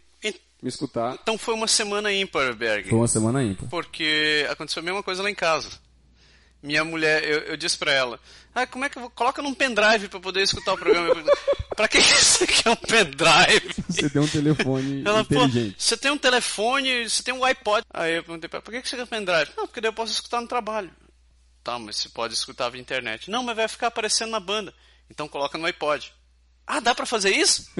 me 0.61 0.69
escutar. 0.69 1.17
Então 1.23 1.39
foi 1.39 1.55
uma 1.55 1.69
semana 1.69 2.13
ímpar, 2.13 2.53
Berg. 2.57 2.93
uma 2.93 3.07
semana 3.07 3.41
ímpar. 3.41 3.69
Porque 3.69 4.45
aconteceu 4.51 4.81
a 4.81 4.85
mesma 4.85 5.05
coisa 5.05 5.23
lá 5.23 5.31
em 5.31 5.35
casa. 5.35 5.71
Minha 6.61 6.85
mulher, 6.85 7.23
eu, 7.23 7.39
eu 7.43 7.57
disse 7.57 7.79
pra 7.79 7.93
ela, 7.93 8.19
ah, 8.53 8.67
como 8.67 8.87
é 8.87 8.89
que 8.89 8.99
eu 8.99 9.03
vou... 9.03 9.11
Coloca 9.11 9.41
num 9.41 9.55
pendrive 9.55 10.09
pra 10.09 10.19
poder 10.19 10.43
escutar 10.43 10.73
o 10.73 10.79
programa. 10.79 11.23
Pra 11.77 11.89
que 11.89 11.99
que 11.99 12.05
você 12.05 12.47
quer 12.47 12.71
um 12.71 12.77
pendrive? 12.77 13.75
Você 13.89 14.09
tem 14.09 14.23
um 14.23 14.29
telefone 14.29 15.03
Ela, 15.07 15.21
inteligente. 15.21 15.75
você 15.77 15.97
tem 15.97 16.11
um 16.13 16.19
telefone, 16.19 17.09
você 17.09 17.23
tem 17.23 17.35
um 17.35 17.45
iPod. 17.45 17.85
Aí 17.93 18.15
eu 18.15 18.23
perguntei 18.23 18.49
pra 18.49 18.59
ela, 18.59 18.65
por 18.65 18.71
que 18.73 18.81
que 18.83 18.89
você 18.89 18.97
quer 18.97 19.07
pendrive? 19.07 19.51
Não, 19.57 19.67
porque 19.67 19.81
daí 19.81 19.89
eu 19.89 19.93
posso 19.95 20.13
escutar 20.13 20.41
no 20.41 20.47
trabalho. 20.47 20.91
Tá, 21.65 21.79
mas 21.79 21.97
você 21.97 22.09
pode 22.09 22.35
escutar 22.35 22.69
via 22.69 22.81
internet. 22.81 23.29
Não, 23.31 23.43
mas 23.43 23.57
vai 23.57 23.67
ficar 23.69 23.89
aparecendo 23.89 24.31
na 24.31 24.39
banda. 24.41 24.73
Então 25.15 25.29
coloca 25.29 25.57
no 25.57 25.67
iPod. 25.67 26.13
Ah, 26.67 26.81
dá 26.81 26.93
pra 26.93 27.07
fazer 27.07 27.31
isso? 27.31 27.71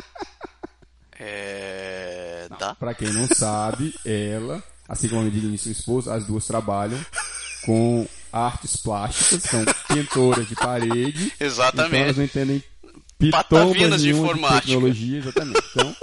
é... 1.20 2.48
Dá? 2.58 2.74
Pra 2.74 2.94
quem 2.94 3.12
não 3.12 3.26
sabe, 3.26 3.94
ela, 4.04 4.62
assim 4.88 5.08
como 5.08 5.20
a 5.20 5.24
Medina 5.24 5.54
e 5.54 5.58
sua 5.58 5.72
esposa, 5.72 6.14
as 6.14 6.26
duas 6.26 6.46
trabalham 6.46 6.98
com 7.66 8.08
artes 8.32 8.76
plásticas, 8.78 9.42
são 9.42 9.62
pintoras 9.88 10.48
de 10.48 10.54
parede. 10.54 11.32
Exatamente. 11.38 11.94
Então 11.94 12.04
elas 12.04 12.16
não 12.16 12.24
entendem 12.24 12.64
pitombas 13.18 13.74
de 13.74 13.78
nenhuma 13.78 13.98
de 13.98 14.10
informática. 14.10 14.60
tecnologia, 14.60 15.18
exatamente. 15.18 15.62
Então, 15.70 15.96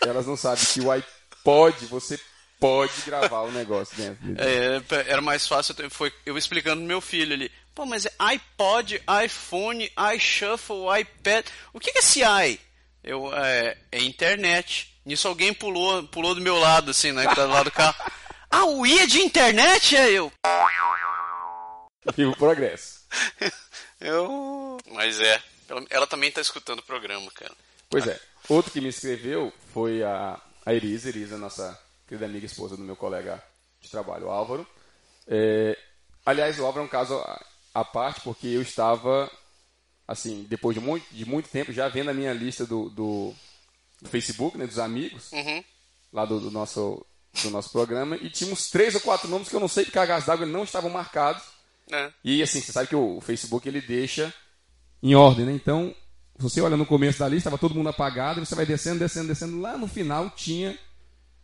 elas 0.08 0.26
não 0.26 0.36
sabem 0.36 0.64
que 0.64 0.80
o 0.80 0.90
iPod, 0.90 1.86
você 1.86 2.18
pode 2.62 2.92
gravar 3.04 3.40
o 3.42 3.52
negócio 3.52 3.96
dentro. 3.96 4.24
dele. 4.24 4.38
É, 4.90 5.10
era 5.10 5.20
mais 5.20 5.46
fácil, 5.46 5.74
eu- 5.78 5.90
foi 5.90 6.12
eu 6.24 6.38
explicando 6.38 6.76
pro 6.80 6.88
meu 6.88 7.00
filho 7.00 7.34
ali. 7.34 7.50
Pô, 7.74 7.84
mas 7.84 8.06
é 8.06 8.10
iPod, 8.18 9.02
iPhone, 9.24 9.90
iShuffle, 10.14 10.76
iPad. 11.00 11.46
O 11.72 11.80
que 11.80 11.90
é 11.90 11.98
esse 11.98 12.20
i? 12.22 12.60
Eu, 13.02 13.34
é, 13.34 13.76
é 13.90 13.98
internet. 14.02 14.94
Nisso 15.04 15.26
alguém 15.26 15.52
pulou, 15.52 16.04
pulou 16.04 16.34
do 16.34 16.40
meu 16.40 16.58
lado, 16.58 16.90
assim, 16.92 17.10
né? 17.12 17.26
Que 17.26 17.34
tá 17.34 17.46
do 17.46 17.52
lado 17.52 17.64
do 17.64 17.70
carro. 17.72 17.96
Ah, 18.54 18.66
o 18.66 18.84
i 18.86 18.98
é 18.98 19.06
de 19.06 19.18
internet? 19.18 19.96
É 19.96 20.10
eu. 20.10 20.30
Viva 22.14 22.30
o 22.32 22.36
progresso. 22.36 23.00
Eu. 23.98 24.76
Mas 24.90 25.18
é. 25.20 25.40
Ela, 25.68 25.84
ela 25.88 26.06
também 26.06 26.30
tá 26.30 26.40
escutando 26.40 26.80
o 26.80 26.84
programa, 26.84 27.30
cara. 27.30 27.54
Pois 27.88 28.06
é. 28.06 28.20
Outro 28.50 28.70
que 28.70 28.80
me 28.80 28.88
escreveu 28.88 29.50
foi 29.72 30.02
a, 30.02 30.38
a 30.66 30.74
Elisa. 30.74 31.08
Elisa, 31.08 31.38
nossa 31.38 31.80
querida 32.12 32.26
amiga 32.26 32.44
esposa 32.44 32.76
do 32.76 32.82
meu 32.82 32.94
colega 32.94 33.42
de 33.80 33.88
trabalho, 33.88 34.28
Álvaro. 34.28 34.66
É, 35.26 35.76
aliás, 36.26 36.58
o 36.58 36.64
Álvaro 36.66 36.82
é 36.84 36.86
um 36.86 36.90
caso 36.90 37.14
à- 37.74 37.84
parte, 37.84 38.20
porque 38.20 38.46
eu 38.48 38.60
estava, 38.60 39.30
assim, 40.06 40.44
depois 40.46 40.74
de 40.74 40.80
muito, 40.82 41.06
de 41.10 41.24
muito 41.24 41.48
tempo, 41.48 41.72
já 41.72 41.88
vendo 41.88 42.10
a 42.10 42.14
minha 42.14 42.34
lista 42.34 42.66
do, 42.66 42.90
do, 42.90 43.32
do 44.02 44.08
Facebook, 44.10 44.58
né, 44.58 44.66
dos 44.66 44.78
amigos, 44.78 45.32
Uhum. 45.32 45.64
lá 46.12 46.26
do, 46.26 46.38
do 46.38 46.50
nosso, 46.50 47.02
do 47.42 47.50
nosso 47.50 47.70
programa, 47.70 48.16
e 48.16 48.28
tinha 48.28 48.52
uns 48.52 48.68
três 48.68 48.94
ou 48.94 49.00
quatro 49.00 49.26
nomes 49.28 49.48
que 49.48 49.56
eu 49.56 49.60
não 49.60 49.68
sei 49.68 49.84
porque 49.86 49.98
a 49.98 50.04
gás 50.04 50.26
d'água 50.26 50.44
não 50.44 50.64
estavam 50.64 50.90
marcados. 50.90 51.42
É. 51.90 52.12
E 52.22 52.42
assim, 52.42 52.60
você 52.60 52.72
sabe 52.72 52.88
que 52.88 52.96
o 52.96 53.22
Facebook 53.22 53.66
ele 53.66 53.80
deixa 53.80 54.32
em 55.02 55.14
ordem, 55.14 55.46
né? 55.46 55.52
Então, 55.52 55.94
se 56.36 56.42
você 56.42 56.60
olha 56.60 56.76
no 56.76 56.84
começo 56.84 57.18
da 57.20 57.26
lista, 57.28 57.48
estava 57.48 57.58
todo 57.58 57.74
mundo 57.74 57.88
apagado, 57.88 58.38
e 58.40 58.44
você 58.44 58.54
vai 58.54 58.66
descendo, 58.66 58.98
descendo, 58.98 59.28
descendo. 59.28 59.58
Lá 59.62 59.78
no 59.78 59.88
final 59.88 60.28
tinha 60.28 60.78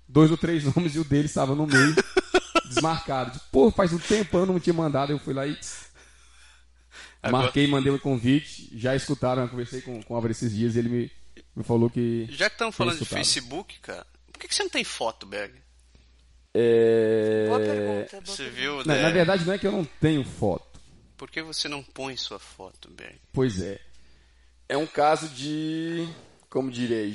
dois 0.08 0.30
ou 0.30 0.36
três 0.36 0.64
nomes 0.64 0.94
e 0.94 0.98
o 0.98 1.04
dele 1.04 1.26
estava 1.26 1.54
no 1.54 1.66
meio, 1.66 1.94
desmarcado. 2.68 3.38
Pô, 3.52 3.70
faz 3.70 3.92
um 3.92 3.98
tempão 3.98 4.46
não 4.46 4.58
tinha 4.60 4.74
mandado, 4.74 5.12
eu 5.12 5.18
fui 5.18 5.34
lá 5.34 5.46
e 5.46 5.56
Agora- 7.22 7.44
marquei, 7.44 7.66
mandei 7.66 7.92
um 7.92 7.98
convite. 7.98 8.70
Já 8.76 8.94
escutaram, 8.94 9.42
eu 9.42 9.48
conversei 9.48 9.80
com, 9.80 10.02
com 10.02 10.14
o 10.14 10.16
Álvaro 10.16 10.30
esses 10.32 10.54
dias 10.54 10.76
e 10.76 10.78
ele 10.78 10.88
me, 10.88 11.10
me 11.56 11.64
falou 11.64 11.90
que. 11.90 12.26
Já 12.30 12.48
que 12.48 12.54
estamos 12.54 12.74
falando 12.76 12.98
de. 12.98 13.04
Facebook, 13.04 13.78
cara, 13.80 14.06
por 14.32 14.38
que, 14.40 14.48
que 14.48 14.54
você 14.54 14.62
não 14.62 14.70
tem 14.70 14.84
foto, 14.84 15.26
Berg? 15.26 15.52
É... 16.54 17.44
Boa 17.46 17.60
pergunta. 17.60 18.10
Boa 18.12 18.22
Você 18.24 18.44
pergunta. 18.44 18.60
viu, 18.60 18.76
Na, 18.84 18.94
né? 18.94 19.02
na 19.02 19.10
verdade, 19.10 19.44
não 19.44 19.52
é 19.52 19.58
que 19.58 19.66
eu 19.66 19.72
não 19.72 19.84
tenho 20.00 20.24
foto. 20.24 20.80
Por 21.16 21.30
que 21.30 21.42
você 21.42 21.68
não 21.68 21.82
põe 21.82 22.16
sua 22.16 22.38
foto, 22.38 22.90
Berg? 22.90 23.16
Pois 23.32 23.60
é. 23.60 23.80
É 24.68 24.76
um 24.76 24.86
caso 24.86 25.28
de. 25.28 26.08
Como 26.48 26.70
direi? 26.70 27.14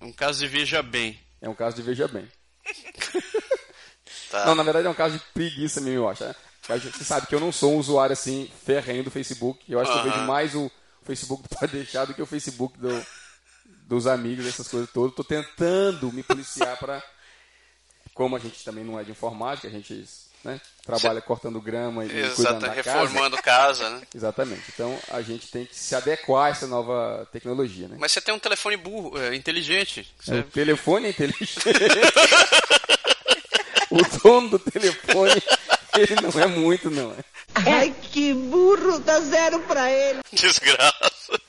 É 0.00 0.04
um 0.04 0.12
caso 0.12 0.38
de 0.40 0.46
veja 0.46 0.82
bem. 0.82 1.18
É 1.46 1.48
um 1.48 1.54
caso 1.54 1.76
de 1.76 1.82
veja 1.82 2.08
bem. 2.08 2.28
Tá. 4.30 4.44
Não, 4.46 4.56
na 4.56 4.64
verdade 4.64 4.86
é 4.88 4.90
um 4.90 4.94
caso 4.94 5.16
de 5.16 5.24
preguiça 5.32 5.80
mesmo, 5.80 6.00
eu 6.00 6.08
acho. 6.08 6.24
né? 6.24 6.34
Mas 6.68 6.82
Você 6.82 7.04
sabe 7.04 7.28
que 7.28 7.34
eu 7.34 7.38
não 7.38 7.52
sou 7.52 7.74
um 7.74 7.78
usuário 7.78 8.12
assim, 8.12 8.50
ferrenho 8.64 9.04
do 9.04 9.10
Facebook. 9.10 9.64
Eu 9.70 9.78
acho 9.78 9.92
que 9.92 9.98
eu 9.98 10.02
vejo 10.02 10.18
mais 10.26 10.52
o 10.56 10.68
Facebook 11.04 11.44
do 11.48 11.48
Pode 11.56 11.70
Deixar 11.72 12.04
do 12.06 12.12
que 12.14 12.20
o 12.20 12.26
Facebook 12.26 12.76
do- 12.76 13.06
dos 13.86 14.08
amigos, 14.08 14.44
essas 14.46 14.66
coisas 14.66 14.90
todas. 14.90 15.14
Tô 15.14 15.22
tentando 15.22 16.12
me 16.12 16.24
policiar 16.24 16.76
para. 16.76 17.00
Como 18.14 18.34
a 18.34 18.38
gente 18.40 18.64
também 18.64 18.82
não 18.84 18.98
é 18.98 19.04
de 19.04 19.12
informática, 19.12 19.68
a 19.68 19.70
gente 19.70 20.04
né, 20.46 20.60
trabalha 20.84 21.20
cortando 21.20 21.60
grama 21.60 22.04
e 22.04 22.08
cuidando 22.08 22.32
Exato, 22.32 22.60
da 22.60 22.68
casa. 22.68 22.82
reformando 22.82 23.36
casa, 23.42 23.90
né? 23.90 24.02
Exatamente. 24.14 24.62
Então 24.72 24.98
a 25.10 25.20
gente 25.20 25.48
tem 25.50 25.66
que 25.66 25.74
se 25.76 25.94
adequar 25.94 26.46
a 26.46 26.48
essa 26.50 26.66
nova 26.66 27.26
tecnologia, 27.32 27.88
né? 27.88 27.96
Mas 27.98 28.12
você 28.12 28.20
tem 28.20 28.32
um 28.34 28.38
telefone 28.38 28.76
burro, 28.76 29.18
é, 29.20 29.34
inteligente. 29.34 30.08
É, 30.20 30.24
Você- 30.24 30.38
O 30.40 30.44
telefone 30.44 31.06
é 31.06 31.10
inteligente. 31.10 31.56
o 33.90 34.18
dono 34.22 34.50
do 34.50 34.58
telefone, 34.58 35.42
ele 35.96 36.14
não 36.16 36.40
é 36.42 36.46
muito, 36.46 36.90
não. 36.90 37.12
é? 37.12 37.16
Ai, 37.68 37.94
que 38.12 38.32
burro, 38.34 38.98
dá 39.00 39.20
zero 39.20 39.60
pra 39.60 39.90
ele. 39.90 40.20
Desgraça. 40.32 41.40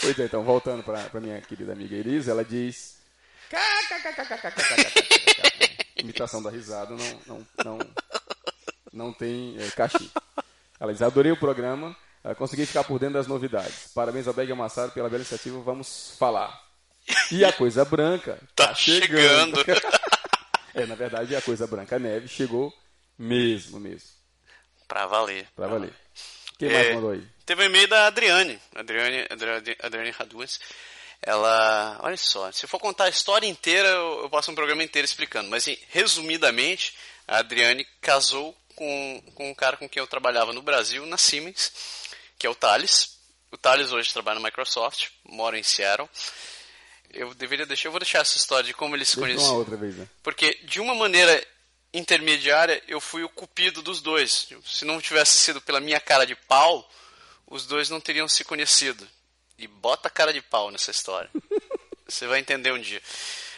Pois 0.00 0.18
é, 0.18 0.24
então, 0.24 0.42
voltando 0.44 0.82
para 0.82 0.98
pra 1.04 1.20
minha 1.20 1.40
querida 1.40 1.72
amiga 1.72 1.94
Elisa, 1.96 2.30
ela 2.32 2.44
diz. 2.44 2.94
Imitação 5.96 6.42
da 6.42 6.50
risada 6.50 6.94
não, 6.94 7.20
não, 7.26 7.46
não, 7.64 7.78
não 8.94 9.12
tem 9.12 9.56
é, 9.58 9.70
cachê. 9.70 10.08
Ela 10.78 10.92
diz: 10.92 11.02
Adorei 11.02 11.32
o 11.32 11.36
programa, 11.36 11.96
eh, 12.22 12.34
consegui 12.34 12.66
ficar 12.66 12.84
por 12.84 12.98
dentro 12.98 13.14
das 13.14 13.26
novidades. 13.26 13.90
Parabéns 13.94 14.26
ao 14.26 14.34
Beg 14.34 14.50
Amassado 14.52 14.92
pela 14.92 15.08
bela 15.08 15.20
iniciativa, 15.20 15.58
vamos 15.60 16.14
falar. 16.18 16.62
E 17.30 17.44
a 17.44 17.52
coisa 17.52 17.84
branca 17.84 18.38
Tá 18.56 18.74
chegando. 18.74 19.60
é, 20.74 20.86
na 20.86 20.94
verdade, 20.94 21.36
a 21.36 21.42
coisa 21.42 21.66
branca 21.66 21.98
neve 21.98 22.28
chegou 22.28 22.72
mesmo, 23.18 23.78
mesmo. 23.78 24.08
Pra 24.88 25.06
valer. 25.06 25.46
Pra 25.54 25.66
valer. 25.66 25.92
Quem 26.58 26.70
mais 26.70 26.86
É, 26.86 26.94
mandou 26.94 27.10
aí? 27.10 27.26
Teve 27.44 27.62
um 27.62 27.66
e-mail 27.66 27.88
da 27.88 28.06
Adriane, 28.06 28.58
Adriane, 28.74 29.26
Adriane, 29.30 29.76
Adriane 29.82 30.10
Raduns. 30.10 30.60
Ela, 31.20 31.98
olha 32.02 32.16
só, 32.16 32.50
se 32.52 32.64
eu 32.64 32.68
for 32.68 32.78
contar 32.78 33.04
a 33.04 33.08
história 33.08 33.46
inteira, 33.46 33.88
eu, 33.88 34.22
eu 34.22 34.30
passo 34.30 34.50
um 34.50 34.54
programa 34.54 34.82
inteiro 34.82 35.04
explicando. 35.06 35.48
Mas, 35.48 35.66
resumidamente, 35.88 36.94
a 37.26 37.38
Adriane 37.38 37.86
casou 38.00 38.54
com, 38.74 39.22
com 39.34 39.50
um 39.50 39.54
cara 39.54 39.76
com 39.76 39.88
quem 39.88 40.00
eu 40.00 40.06
trabalhava 40.06 40.52
no 40.52 40.62
Brasil, 40.62 41.04
na 41.06 41.16
Siemens, 41.16 41.72
que 42.38 42.46
é 42.46 42.50
o 42.50 42.54
Thales. 42.54 43.18
O 43.50 43.56
Thales 43.56 43.92
hoje 43.92 44.12
trabalha 44.12 44.40
na 44.40 44.46
Microsoft, 44.46 45.08
mora 45.24 45.58
em 45.58 45.62
Seattle. 45.62 46.08
Eu 47.10 47.32
deveria 47.34 47.64
deixar, 47.64 47.88
eu 47.88 47.92
vou 47.92 48.00
deixar 48.00 48.20
essa 48.20 48.36
história 48.36 48.64
de 48.64 48.74
como 48.74 48.96
eles 48.96 49.08
se 49.08 49.16
conheciam. 49.16 49.56
outra 49.56 49.76
vez, 49.76 49.96
né? 49.96 50.08
Porque, 50.22 50.58
de 50.64 50.80
uma 50.80 50.94
maneira 50.94 51.46
intermediária, 51.92 52.82
eu 52.88 53.00
fui 53.00 53.22
o 53.22 53.28
cupido 53.28 53.80
dos 53.80 54.02
dois. 54.02 54.48
Se 54.66 54.84
não 54.84 55.00
tivesse 55.00 55.38
sido 55.38 55.60
pela 55.60 55.78
minha 55.80 56.00
cara 56.00 56.26
de 56.26 56.34
pau, 56.34 56.90
os 57.46 57.66
dois 57.66 57.88
não 57.88 58.00
teriam 58.00 58.28
se 58.28 58.42
conhecido. 58.44 59.06
E 59.56 59.68
bota 59.68 60.08
a 60.08 60.10
cara 60.10 60.32
de 60.32 60.42
pau 60.42 60.72
nessa 60.72 60.90
história. 60.90 61.30
Você 62.08 62.26
vai 62.26 62.40
entender 62.40 62.72
um 62.72 62.80
dia. 62.80 63.00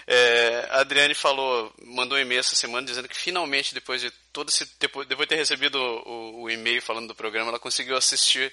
É, 0.07 0.69
a 0.71 0.81
Adriane 0.81 1.15
falou, 1.15 1.73
mandou 1.83 2.17
um 2.17 2.21
e-mail 2.21 2.39
essa 2.39 2.55
semana 2.55 2.87
dizendo 2.87 3.09
que 3.09 3.17
finalmente, 3.17 3.75
depois 3.75 4.01
de 4.01 4.11
todo 4.33 4.49
esse. 4.49 4.69
Depois, 4.79 5.07
depois 5.09 5.27
de 5.27 5.35
ter 5.35 5.41
recebido 5.41 5.77
o, 5.77 6.43
o 6.43 6.51
e-mail 6.51 6.81
falando 6.81 7.09
do 7.09 7.15
programa, 7.15 7.49
ela 7.49 7.59
conseguiu 7.59 7.97
assistir 7.97 8.53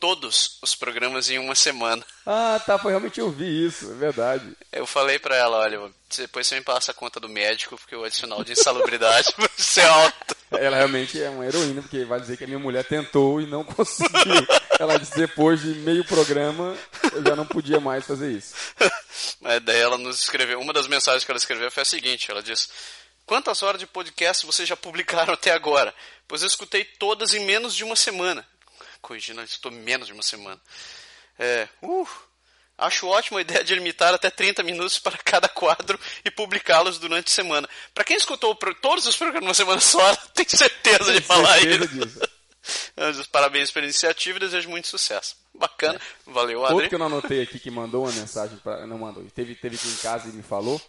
todos 0.00 0.58
os 0.62 0.74
programas 0.74 1.28
em 1.30 1.38
uma 1.38 1.54
semana. 1.54 2.02
Ah, 2.26 2.60
tá, 2.64 2.78
foi 2.78 2.90
realmente 2.90 3.20
eu 3.20 3.30
vi 3.30 3.66
isso, 3.66 3.92
é 3.92 3.94
verdade. 3.94 4.56
Eu 4.72 4.86
falei 4.86 5.18
pra 5.18 5.36
ela, 5.36 5.58
olha, 5.58 5.92
depois 6.16 6.46
você 6.46 6.56
me 6.56 6.62
passa 6.62 6.90
a 6.90 6.94
conta 6.94 7.20
do 7.20 7.28
médico, 7.28 7.76
porque 7.76 7.94
o 7.94 8.02
adicional 8.02 8.42
de 8.42 8.52
insalubridade 8.52 9.32
vai 9.36 9.50
ser 9.56 9.84
alto. 9.84 10.36
Ela 10.50 10.78
realmente 10.78 11.22
é 11.22 11.28
uma 11.28 11.46
heroína, 11.46 11.82
porque 11.82 12.04
vai 12.04 12.18
dizer 12.18 12.38
que 12.38 12.44
a 12.44 12.46
minha 12.46 12.58
mulher 12.58 12.84
tentou 12.84 13.40
e 13.40 13.46
não 13.46 13.62
conseguiu. 13.62 14.46
Ela 14.80 14.98
disse 14.98 15.14
depois 15.14 15.60
de 15.60 15.74
meio 15.80 16.02
programa, 16.06 16.74
eu 17.12 17.22
já 17.22 17.36
não 17.36 17.44
podia 17.44 17.78
mais 17.78 18.06
fazer 18.06 18.32
isso. 18.32 18.54
Mas 19.38 19.62
daí 19.62 19.78
ela 19.78 19.98
nos 19.98 20.22
escreveu, 20.22 20.58
uma 20.58 20.72
das 20.72 20.86
mensagens 20.88 21.22
que 21.22 21.30
ela 21.30 21.36
escreveu 21.36 21.70
foi 21.70 21.82
a 21.82 21.84
seguinte, 21.84 22.30
ela 22.30 22.42
diz, 22.42 22.70
quantas 23.26 23.62
horas 23.62 23.78
de 23.78 23.86
podcast 23.86 24.46
vocês 24.46 24.66
já 24.66 24.74
publicaram 24.74 25.34
até 25.34 25.50
agora? 25.50 25.94
Pois 26.26 26.40
eu 26.40 26.48
escutei 26.48 26.82
todas 26.82 27.34
em 27.34 27.44
menos 27.44 27.74
de 27.74 27.84
uma 27.84 27.94
semana. 27.94 28.42
Corrigindo, 29.02 29.42
eu 29.42 29.44
estou 29.44 29.70
menos 29.70 30.06
de 30.06 30.14
uma 30.14 30.22
semana. 30.22 30.58
É, 31.38 31.68
uh, 31.82 32.08
acho 32.78 33.06
ótima 33.06 33.40
a 33.40 33.42
ideia 33.42 33.62
de 33.62 33.74
limitar 33.74 34.14
até 34.14 34.30
30 34.30 34.62
minutos 34.62 34.98
para 34.98 35.18
cada 35.18 35.46
quadro 35.46 36.00
e 36.24 36.30
publicá-los 36.30 36.98
durante 36.98 37.26
a 37.26 37.34
semana. 37.34 37.68
Para 37.92 38.04
quem 38.04 38.16
escutou 38.16 38.54
todos 38.54 39.04
os 39.04 39.14
programas 39.14 39.46
uma 39.46 39.54
semana 39.54 39.80
só, 39.82 40.00
ela 40.08 40.16
tem 40.32 40.48
certeza 40.48 41.12
de 41.12 41.20
falar 41.20 41.58
Certeza 41.58 41.84
isso. 41.84 42.06
disso. 42.06 42.39
Digo, 43.12 43.28
Parabéns 43.28 43.70
pela 43.70 43.84
iniciativa 43.86 44.36
e 44.36 44.40
desejo 44.40 44.68
muito 44.68 44.88
sucesso. 44.88 45.36
Bacana. 45.54 46.00
Valeu, 46.26 46.60
Outro 46.60 46.76
Adri. 46.76 46.88
que 46.88 46.94
eu 46.94 46.98
não 46.98 47.06
anotei 47.06 47.42
aqui 47.42 47.58
que 47.58 47.70
mandou 47.70 48.04
uma 48.04 48.12
mensagem, 48.12 48.56
pra, 48.58 48.86
não 48.86 48.98
mandou, 48.98 49.22
teve, 49.34 49.54
teve 49.54 49.76
aqui 49.76 49.88
em 49.88 49.96
casa 49.96 50.28
e 50.28 50.32
me 50.32 50.42
falou, 50.42 50.80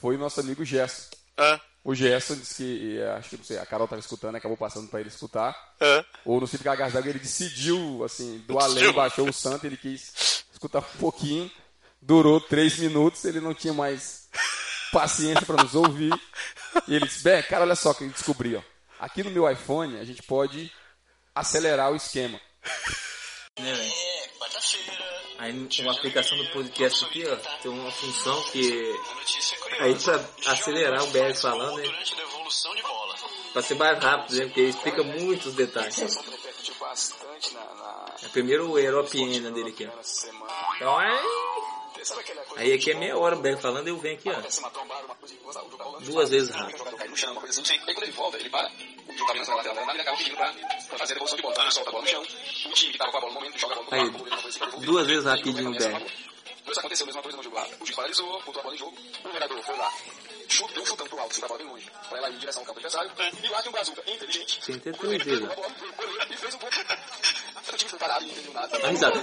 foi 0.00 0.14
o 0.16 0.18
nosso 0.18 0.40
amigo 0.40 0.64
Gerson. 0.64 1.10
Ah, 1.36 1.60
O 1.84 1.94
Gerson 1.94 2.34
disse 2.36 2.54
que, 2.56 2.98
eh, 2.98 3.10
acho 3.12 3.30
que 3.30 3.36
não 3.36 3.44
sei, 3.44 3.58
a 3.58 3.66
Carol 3.66 3.84
estava 3.84 4.00
escutando, 4.00 4.36
acabou 4.36 4.56
passando 4.56 4.88
para 4.88 5.00
ele 5.00 5.08
escutar. 5.08 5.54
ah. 5.80 6.04
Ou 6.24 6.40
no 6.40 6.46
Cívico 6.46 6.64
Gargás 6.64 6.92
d'Água 6.92 7.10
ele 7.10 7.18
decidiu, 7.18 8.02
assim, 8.04 8.38
do 8.46 8.58
além, 8.58 8.92
baixou 8.92 9.28
o 9.28 9.32
santo, 9.32 9.66
ele 9.66 9.76
quis 9.76 10.44
escutar 10.52 10.78
um 10.78 10.98
pouquinho. 10.98 11.50
Durou 12.00 12.40
três 12.40 12.78
minutos, 12.78 13.24
ele 13.24 13.40
não 13.40 13.52
tinha 13.54 13.72
mais 13.74 14.28
paciência 14.92 15.44
para 15.44 15.62
nos 15.62 15.74
ouvir. 15.74 16.12
E 16.88 16.94
ele 16.94 17.06
disse, 17.06 17.22
Bé, 17.22 17.42
cara, 17.42 17.62
olha 17.64 17.74
só 17.74 17.90
o 17.90 17.94
que 17.94 18.04
eu 18.04 18.08
descobri, 18.10 18.54
ó. 18.56 18.62
Aqui 18.98 19.22
no 19.22 19.30
meu 19.30 19.50
iPhone 19.50 19.98
a 19.98 20.04
gente 20.04 20.22
pode 20.22 20.72
acelerar 21.36 21.92
o 21.92 21.96
esquema. 21.96 22.40
né, 23.60 23.72
velho? 23.72 23.92
Aí 25.38 25.68
uma 25.80 25.92
aplicação 25.92 26.36
do 26.38 26.48
podcast 26.50 27.04
aqui, 27.04 27.24
ó, 27.28 27.36
tem 27.60 27.70
uma 27.70 27.92
função 27.92 28.42
que 28.44 28.98
aí 29.80 29.94
pra 29.94 30.24
acelerar 30.46 31.04
o 31.04 31.08
BR 31.08 31.34
falando, 31.38 31.76
né? 31.76 31.88
Pra 33.52 33.62
ser 33.62 33.74
mais 33.74 34.02
rápido, 34.02 34.34
né? 34.34 34.46
Porque 34.46 34.62
explica 34.62 35.02
muitos 35.02 35.54
detalhes. 35.54 36.00
É 38.22 38.28
primeiro 38.28 38.70
o 38.70 38.78
Europeana 38.78 39.50
dele 39.50 39.70
aqui. 39.70 39.88
Então 40.76 40.98
aí. 40.98 41.65
Aí 42.56 42.72
aqui 42.72 42.90
é 42.90 42.94
meia 42.94 43.16
hora 43.18 43.36
o 43.36 43.40
BR 43.40 43.56
falando, 43.60 43.88
eu 43.88 43.98
venho 43.98 44.16
aqui, 44.16 44.28
ó. 44.30 44.40
Duas 46.00 46.30
vezes 46.30 46.50
rápido. 46.50 46.84
Aí, 53.90 54.10
duas 54.84 55.06
vezes 55.06 55.24
rapidinho 55.24 55.70
o 55.70 55.74
BR. 55.74 56.06
Isso 56.68 56.80
aconteceu 56.80 57.04
a 57.04 57.06
mesma 57.06 57.22
coisa 57.22 57.36
no 57.36 57.42
jogo. 57.42 57.56
O 57.80 57.84
paralisou, 57.94 58.42
botou 58.42 58.60
a 58.60 58.62
bola 58.62 58.74
em 58.74 58.78
jogo, 58.78 58.96
o 59.24 59.32
jogador 59.32 59.62
foi 59.62 59.76
lá, 59.76 59.92
chute, 60.48 60.74
deu 60.74 60.82
um 60.82 60.86
chutão 60.86 61.06
pro 61.06 61.18
alto, 61.20 61.44
a 61.44 61.48
bola 61.48 61.58
bem 61.58 61.68
longe, 61.68 61.90
em 62.30 62.38
direção 62.38 62.62
ao 62.62 62.66
campo 62.66 62.78
adversário, 62.80 63.10
e 63.42 63.48
lá 63.48 63.62
tem 63.62 63.70
um 63.70 63.72
inteligente, 64.14 64.60
ó. 64.60 64.64
a 65.52 65.54
bola, 65.54 65.68
goleiro 65.96 66.32
e 66.32 66.36
fez 66.36 66.54
pouco. 66.58 66.76
Eu 67.76 67.78
tive 67.78 67.98
parado 67.98 68.24
e 68.24 68.28
não 68.28 68.32
entendeu 68.32 68.52
nada. 68.54 68.86
A 68.86 68.88
risada. 68.88 69.22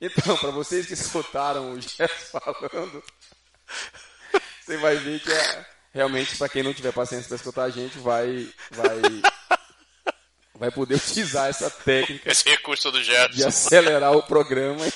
Então, 0.00 0.36
para 0.38 0.50
vocês 0.50 0.86
que 0.86 0.94
escutaram 0.94 1.72
o 1.74 1.78
Jeff 1.78 2.30
falando, 2.32 3.04
você 4.64 4.78
vai 4.78 4.96
ver 4.96 5.20
que 5.20 5.30
é, 5.30 5.66
realmente, 5.92 6.38
para 6.38 6.48
quem 6.48 6.62
não 6.62 6.72
tiver 6.72 6.90
paciência 6.92 7.28
para 7.28 7.36
escutar 7.36 7.64
a 7.64 7.70
gente, 7.70 7.98
vai, 7.98 8.48
vai, 8.70 8.98
vai 10.54 10.70
poder 10.70 10.94
utilizar 10.94 11.50
essa 11.50 11.68
técnica 11.70 12.32
Esse 12.32 12.48
recurso 12.48 12.90
do 12.90 12.98
de 12.98 13.04
Gerson. 13.04 13.46
acelerar 13.46 14.12
o 14.12 14.22
programa 14.22 14.86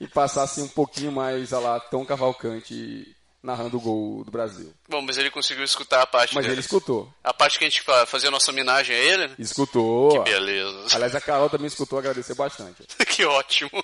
e 0.00 0.08
passar 0.08 0.42
assim 0.42 0.62
um 0.62 0.68
pouquinho 0.68 1.12
mais 1.12 1.52
a 1.52 1.60
lá 1.60 1.78
Tom 1.78 2.04
Cavalcante 2.04 3.16
narrando 3.42 3.76
o 3.76 3.80
gol 3.80 4.24
do 4.24 4.30
Brasil. 4.30 4.72
Bom, 4.88 5.00
mas 5.02 5.16
ele 5.16 5.30
conseguiu 5.30 5.64
escutar 5.64 6.02
a 6.02 6.06
parte 6.06 6.34
Mas 6.34 6.44
dele. 6.44 6.54
ele 6.54 6.60
escutou. 6.60 7.12
A 7.24 7.32
parte 7.32 7.58
que 7.58 7.64
a 7.64 7.68
gente 7.68 7.80
fa- 7.82 8.04
fazia 8.06 8.28
a 8.28 8.30
nossa 8.30 8.50
homenagem 8.50 8.94
a 8.94 8.98
ele, 8.98 9.28
né? 9.28 9.34
Escutou. 9.38 10.22
Beleza. 10.24 10.94
Aliás, 10.94 11.14
a 11.14 11.20
Carol 11.20 11.48
também 11.48 11.66
escutou, 11.66 11.98
agradeceu 11.98 12.34
bastante. 12.36 12.82
que 13.08 13.24
ótimo. 13.24 13.70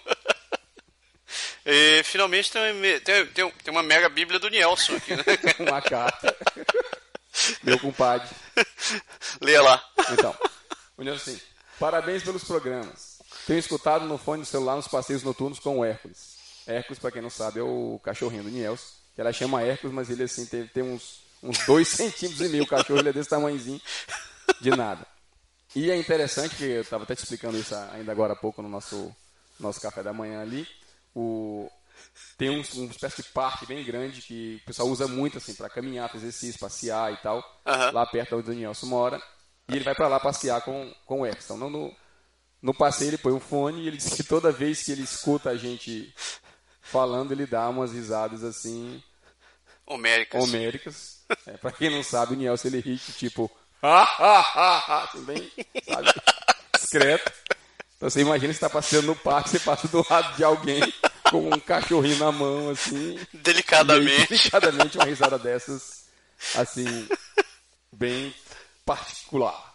E 1.68 2.02
finalmente 2.04 2.52
tem, 2.52 2.72
uma- 2.72 3.00
tem, 3.00 3.26
tem, 3.26 3.50
tem 3.50 3.72
uma 3.74 3.82
mega 3.82 4.08
bíblia 4.08 4.38
do 4.38 4.48
Nelson 4.48 4.94
aqui, 4.94 5.16
né? 5.16 5.24
Uma 5.58 5.82
carta. 5.82 6.34
Meu 7.64 7.78
compadre. 7.80 8.28
Leia 9.40 9.60
lá. 9.60 9.84
Então, 10.12 10.34
o 10.96 11.02
Nelson 11.02 11.30
assim, 11.32 11.40
parabéns 11.80 12.22
pelos 12.22 12.44
programas. 12.44 13.18
Tenho 13.46 13.58
escutado 13.58 14.04
no 14.06 14.16
fone 14.16 14.42
do 14.42 14.46
celular 14.48 14.76
nos 14.76 14.86
passeios 14.86 15.24
noturnos 15.24 15.58
com 15.58 15.80
o 15.80 15.84
Hércules. 15.84 16.36
Hércules, 16.68 17.00
pra 17.00 17.10
quem 17.10 17.20
não 17.22 17.30
sabe, 17.30 17.58
é 17.58 17.62
o 17.62 18.00
cachorrinho 18.02 18.44
do 18.44 18.50
Nielson. 18.50 18.84
Que 19.16 19.20
ela 19.22 19.32
chama 19.32 19.62
Hércules, 19.62 19.92
mas 19.92 20.10
ele 20.10 20.22
assim 20.22 20.46
teve, 20.46 20.68
tem 20.68 20.84
uns, 20.84 21.22
uns 21.42 21.58
dois 21.66 21.88
centímetros 21.90 22.46
e 22.46 22.48
meio. 22.50 22.62
O 22.62 22.68
cachorro 22.68 23.00
ele 23.00 23.08
é 23.08 23.12
desse 23.12 23.30
tamanhozinho, 23.30 23.80
de 24.60 24.70
nada. 24.70 25.04
E 25.74 25.90
é 25.90 25.96
interessante, 25.96 26.54
que 26.54 26.64
eu 26.64 26.82
estava 26.82 27.04
até 27.04 27.14
te 27.14 27.22
explicando 27.22 27.58
isso 27.58 27.74
ainda 27.92 28.12
agora 28.12 28.34
há 28.34 28.36
pouco 28.36 28.62
no 28.62 28.68
nosso, 28.68 29.14
nosso 29.58 29.80
café 29.80 30.02
da 30.02 30.12
manhã 30.12 30.40
ali. 30.40 30.68
O, 31.14 31.68
tem 32.36 32.50
um, 32.50 32.62
uma 32.74 32.90
espécie 32.90 33.22
de 33.22 33.28
parque 33.30 33.66
bem 33.66 33.84
grande 33.84 34.22
que 34.22 34.60
o 34.62 34.66
pessoal 34.66 34.88
usa 34.88 35.08
muito 35.08 35.38
assim 35.38 35.54
para 35.54 35.68
caminhar, 35.70 36.10
fazer 36.10 36.26
exercício, 36.26 36.60
passear 36.60 37.12
e 37.12 37.16
tal. 37.18 37.42
Aham. 37.64 37.90
Lá 37.90 38.06
perto 38.06 38.36
onde 38.36 38.50
o 38.50 38.52
Danielson 38.52 38.86
mora. 38.86 39.20
E 39.68 39.74
ele 39.74 39.84
vai 39.84 39.94
para 39.94 40.08
lá 40.08 40.20
passear 40.20 40.60
com, 40.62 40.94
com 41.04 41.22
o 41.22 41.26
Epson. 41.26 41.56
Então, 41.56 41.70
no, 41.70 41.94
no 42.62 42.74
passeio 42.74 43.10
ele 43.10 43.18
põe 43.18 43.32
um 43.32 43.40
fone 43.40 43.82
e 43.82 43.88
ele 43.88 43.96
diz 43.96 44.14
que 44.14 44.22
toda 44.22 44.52
vez 44.52 44.82
que 44.82 44.92
ele 44.92 45.02
escuta 45.02 45.50
a 45.50 45.56
gente 45.56 46.14
falando, 46.86 47.32
ele 47.32 47.46
dá 47.46 47.68
umas 47.68 47.92
risadas 47.92 48.42
assim, 48.44 49.02
Homéricas. 49.86 50.42
homéricas. 50.42 51.16
É, 51.46 51.52
para 51.56 51.72
quem 51.72 51.90
não 51.90 52.02
sabe, 52.02 52.34
o 52.34 52.36
Nielsen 52.36 52.70
ele 52.72 52.80
ri 52.80 52.96
tipo, 52.98 53.50
ha, 53.82 54.02
ha, 54.02 54.40
ha, 54.40 54.78
ha, 55.04 55.10
bem, 55.18 55.50
sabe, 55.88 56.12
discreto. 56.74 57.32
Então 57.96 58.10
você 58.10 58.20
imagina 58.20 58.52
você 58.52 58.56
está 58.56 58.70
passeando 58.70 59.08
no 59.08 59.16
parque, 59.16 59.50
você 59.50 59.58
passa 59.60 59.88
do 59.88 60.04
lado 60.08 60.36
de 60.36 60.44
alguém 60.44 60.80
com 61.30 61.48
um 61.48 61.58
cachorrinho 61.60 62.18
na 62.18 62.30
mão, 62.30 62.70
assim. 62.70 63.14
E 63.14 63.18
aí, 63.18 63.28
Delicadamente. 63.34 64.28
delicadamente, 64.28 64.98
uma 64.98 65.04
risada 65.06 65.38
dessas, 65.38 66.08
assim, 66.54 67.08
bem 67.92 68.34
particular. 68.84 69.74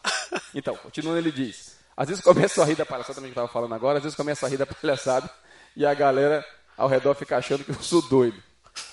Então, 0.54 0.76
continuando, 0.78 1.20
ele 1.20 1.32
diz: 1.32 1.78
às 1.98 2.08
vezes 2.08 2.24
começa 2.24 2.62
a 2.62 2.66
rir 2.66 2.76
da 2.76 2.86
palhaçada, 2.86 3.16
também 3.16 3.32
que 3.32 3.38
eu 3.38 3.44
estava 3.44 3.52
falando 3.54 3.76
agora, 3.76 3.98
às 3.98 4.04
vezes 4.04 4.16
começa 4.16 4.46
a 4.46 4.50
rir 4.50 4.58
da 4.58 4.66
palhaçada 4.66 5.30
e 5.76 5.86
a 5.86 5.94
galera 5.94 6.46
ao 6.78 6.88
redor 6.88 7.14
fica 7.16 7.38
achando 7.38 7.64
que 7.64 7.72
eu 7.72 7.82
sou 7.82 8.02
doido. 8.02 8.42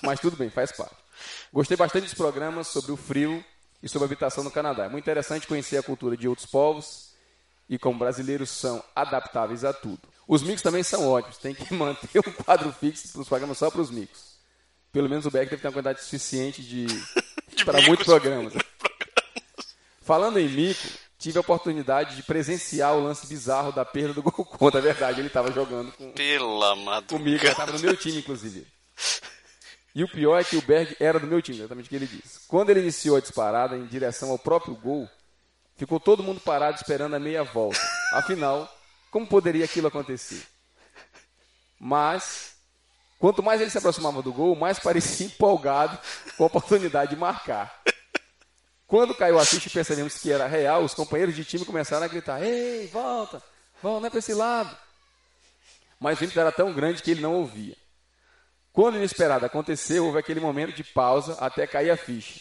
Mas 0.01 0.19
tudo 0.19 0.37
bem, 0.37 0.49
faz 0.49 0.71
parte. 0.71 0.95
Gostei 1.51 1.75
bastante 1.75 2.05
dos 2.05 2.13
programas 2.13 2.67
sobre 2.67 2.91
o 2.91 2.97
frio 2.97 3.43
e 3.81 3.89
sobre 3.89 4.05
a 4.05 4.07
habitação 4.07 4.43
no 4.43 4.51
Canadá. 4.51 4.85
É 4.85 4.89
muito 4.89 5.03
interessante 5.03 5.47
conhecer 5.47 5.77
a 5.77 5.83
cultura 5.83 6.15
de 6.15 6.27
outros 6.27 6.45
povos 6.45 7.09
e 7.69 7.77
como 7.77 7.99
brasileiros 7.99 8.49
são 8.49 8.83
adaptáveis 8.95 9.63
a 9.63 9.73
tudo. 9.73 9.99
Os 10.27 10.43
micos 10.43 10.61
também 10.61 10.83
são 10.83 11.07
ótimos, 11.07 11.37
tem 11.37 11.55
que 11.55 11.71
manter 11.73 12.19
um 12.19 12.31
quadro 12.31 12.71
fixo 12.71 13.11
para 13.11 13.21
os 13.21 13.27
programas 13.27 13.57
só 13.57 13.69
para 13.71 13.81
os 13.81 13.91
micos. 13.91 14.37
Pelo 14.91 15.09
menos 15.09 15.25
o 15.25 15.31
Beck 15.31 15.49
deve 15.49 15.61
ter 15.61 15.67
uma 15.67 15.73
quantidade 15.73 16.03
suficiente 16.03 16.63
de, 16.63 16.87
para 17.63 17.77
micos. 17.77 17.87
muitos 17.87 18.05
programas. 18.05 18.53
Falando 20.01 20.39
em 20.39 20.49
mico, 20.49 20.87
tive 21.19 21.37
a 21.37 21.41
oportunidade 21.41 22.15
de 22.15 22.23
presenciar 22.23 22.95
o 22.95 23.03
lance 23.03 23.27
bizarro 23.27 23.71
da 23.73 23.83
perda 23.83 24.13
do 24.13 24.23
gol 24.23 24.45
contra. 24.45 24.79
É 24.79 24.83
verdade, 24.83 25.19
ele 25.19 25.27
estava 25.27 25.51
jogando 25.51 25.91
com, 25.91 26.11
Pela 26.13 26.75
madrugada. 26.75 27.07
comigo, 27.07 27.43
ele 27.43 27.51
estava 27.51 27.73
no 27.73 27.79
meu 27.79 27.95
time, 27.95 28.19
inclusive. 28.19 28.65
E 29.93 30.03
o 30.03 30.07
pior 30.07 30.39
é 30.39 30.43
que 30.43 30.55
o 30.55 30.61
Berg 30.61 30.95
era 30.99 31.19
do 31.19 31.27
meu 31.27 31.41
time, 31.41 31.57
exatamente 31.59 31.87
o 31.87 31.89
que 31.89 31.95
ele 31.95 32.07
disse. 32.07 32.47
Quando 32.47 32.69
ele 32.69 32.79
iniciou 32.79 33.17
a 33.17 33.19
disparada 33.19 33.75
em 33.75 33.85
direção 33.85 34.31
ao 34.31 34.39
próprio 34.39 34.75
gol, 34.75 35.09
ficou 35.75 35.99
todo 35.99 36.23
mundo 36.23 36.39
parado 36.39 36.77
esperando 36.77 37.15
a 37.15 37.19
meia 37.19 37.43
volta. 37.43 37.79
Afinal, 38.13 38.71
como 39.11 39.27
poderia 39.27 39.65
aquilo 39.65 39.87
acontecer? 39.87 40.41
Mas, 41.79 42.53
quanto 43.17 43.41
mais 43.43 43.59
ele 43.59 43.69
se 43.69 43.77
aproximava 43.77 44.21
do 44.21 44.31
gol, 44.31 44.55
mais 44.55 44.79
parecia 44.79 45.25
empolgado 45.27 45.97
com 46.37 46.43
a 46.43 46.47
oportunidade 46.47 47.11
de 47.11 47.17
marcar. 47.19 47.81
Quando 48.89 49.13
caiu 49.13 49.37
a 49.37 49.45
ficha 49.45 49.67
e 49.69 49.71
percebemos 49.71 50.15
que 50.17 50.31
era 50.31 50.47
real, 50.47 50.83
os 50.83 50.95
companheiros 50.95 51.35
de 51.35 51.45
time 51.45 51.63
começaram 51.63 52.03
a 52.03 52.07
gritar: 52.07 52.41
Ei, 52.41 52.87
volta, 52.87 53.39
volta, 53.83 53.99
não 53.99 54.07
é 54.07 54.09
para 54.09 54.17
esse 54.17 54.33
lado. 54.33 54.75
Mas 55.99 56.19
o 56.19 56.23
ímpeto 56.23 56.39
era 56.39 56.51
tão 56.51 56.73
grande 56.73 57.03
que 57.03 57.11
ele 57.11 57.21
não 57.21 57.35
ouvia. 57.35 57.77
Quando 58.73 58.95
o 58.95 58.97
inesperado 58.97 59.45
aconteceu, 59.45 60.05
houve 60.07 60.17
aquele 60.17 60.39
momento 60.39 60.73
de 60.73 60.83
pausa 60.83 61.37
até 61.39 61.67
cair 61.67 61.91
a 61.91 61.97
ficha. 61.97 62.39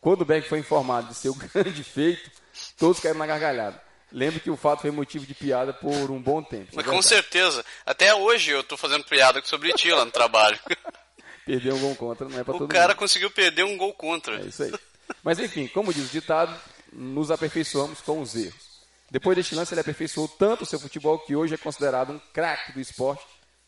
Quando 0.00 0.22
o 0.22 0.24
Beck 0.24 0.48
foi 0.48 0.60
informado 0.60 1.08
de 1.08 1.14
seu 1.16 1.34
grande 1.52 1.82
feito, 1.82 2.30
todos 2.78 3.00
caíram 3.00 3.18
na 3.18 3.26
gargalhada. 3.26 3.82
Lembro 4.12 4.38
que 4.38 4.50
o 4.50 4.56
fato 4.56 4.82
foi 4.82 4.92
motivo 4.92 5.26
de 5.26 5.34
piada 5.34 5.72
por 5.72 6.12
um 6.12 6.22
bom 6.22 6.44
tempo. 6.44 6.68
Mas 6.74 6.86
é 6.86 6.88
com 6.88 7.02
certeza. 7.02 7.64
Até 7.84 8.14
hoje 8.14 8.52
eu 8.52 8.62
tô 8.62 8.76
fazendo 8.76 9.02
piada 9.04 9.42
sobre 9.44 9.72
ti 9.72 9.90
lá 9.90 10.04
no 10.04 10.12
trabalho. 10.12 10.58
Perder 11.44 11.72
um 11.72 11.80
gol 11.80 11.96
contra 11.96 12.28
não 12.28 12.38
é 12.38 12.44
para 12.44 12.54
O 12.54 12.58
todo 12.58 12.68
cara 12.70 12.88
mundo. 12.92 12.98
conseguiu 12.98 13.30
perder 13.32 13.64
um 13.64 13.76
gol 13.76 13.92
contra. 13.94 14.40
É 14.40 14.46
isso 14.46 14.62
aí. 14.62 14.72
Mas 15.22 15.38
enfim, 15.38 15.66
como 15.68 15.92
diz 15.92 16.06
o 16.06 16.12
ditado, 16.12 16.54
nos 16.92 17.30
aperfeiçoamos 17.30 18.00
com 18.00 18.20
os 18.20 18.34
erros. 18.34 18.70
Depois 19.10 19.36
deste 19.36 19.54
lance, 19.54 19.74
ele 19.74 19.80
aperfeiçoou 19.80 20.28
tanto 20.28 20.62
o 20.62 20.66
seu 20.66 20.78
futebol 20.78 21.18
que 21.18 21.34
hoje 21.34 21.54
é 21.54 21.58
considerado 21.58 22.12
um 22.12 22.18
craque 22.32 22.72
do 22.72 22.80
esporte 22.80 23.24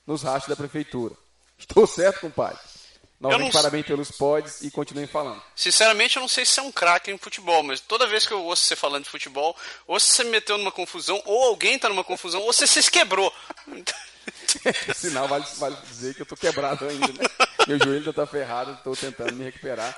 nos 0.07 0.23
rastros 0.23 0.49
da 0.49 0.57
prefeitura. 0.57 1.15
Estou 1.59 1.87
certo, 1.87 2.21
compadre? 2.21 2.59
Novamente, 3.21 3.53
não- 3.55 3.61
parabéns 3.61 3.87
pelos 3.87 4.11
pods 4.11 4.63
e 4.63 4.71
continuem 4.71 5.07
falando. 5.07 5.41
Sinceramente, 5.55 6.17
eu 6.17 6.21
não 6.21 6.29
sei 6.29 6.45
se 6.45 6.53
você 6.53 6.61
é 6.61 6.63
um 6.65 6.73
craque 6.73 7.11
em 7.13 7.19
futebol, 7.19 7.63
mas 7.63 7.79
toda 7.81 8.07
vez 8.09 8.27
que 8.27 8.33
eu 8.33 8.43
ouço 8.43 8.65
você 8.65 8.75
falando 8.75 9.05
de 9.05 9.11
futebol, 9.11 9.57
ou 9.87 9.99
você 10.01 10.25
me 10.25 10.31
meteu 10.31 10.59
numa 10.59 10.73
confusão, 10.73 11.23
ou 11.25 11.45
alguém 11.45 11.79
tá 11.79 11.89
numa 11.89 12.03
confusão, 12.03 12.41
ou 12.41 12.53
você 12.53 12.67
se 12.67 12.91
quebrou. 12.91 13.33
Sinal, 14.95 15.29
vale, 15.29 15.45
vale 15.57 15.77
dizer 15.89 16.15
que 16.15 16.23
eu 16.23 16.27
tô 16.27 16.37
quebrado 16.37 16.87
ainda, 16.87 17.07
né? 17.09 17.29
Meu 17.67 17.79
joelho 17.79 18.03
já 18.05 18.13
tá 18.13 18.27
ferrado, 18.27 18.73
estou 18.73 18.97
tentando 18.97 19.35
me 19.35 19.45
recuperar 19.45 19.97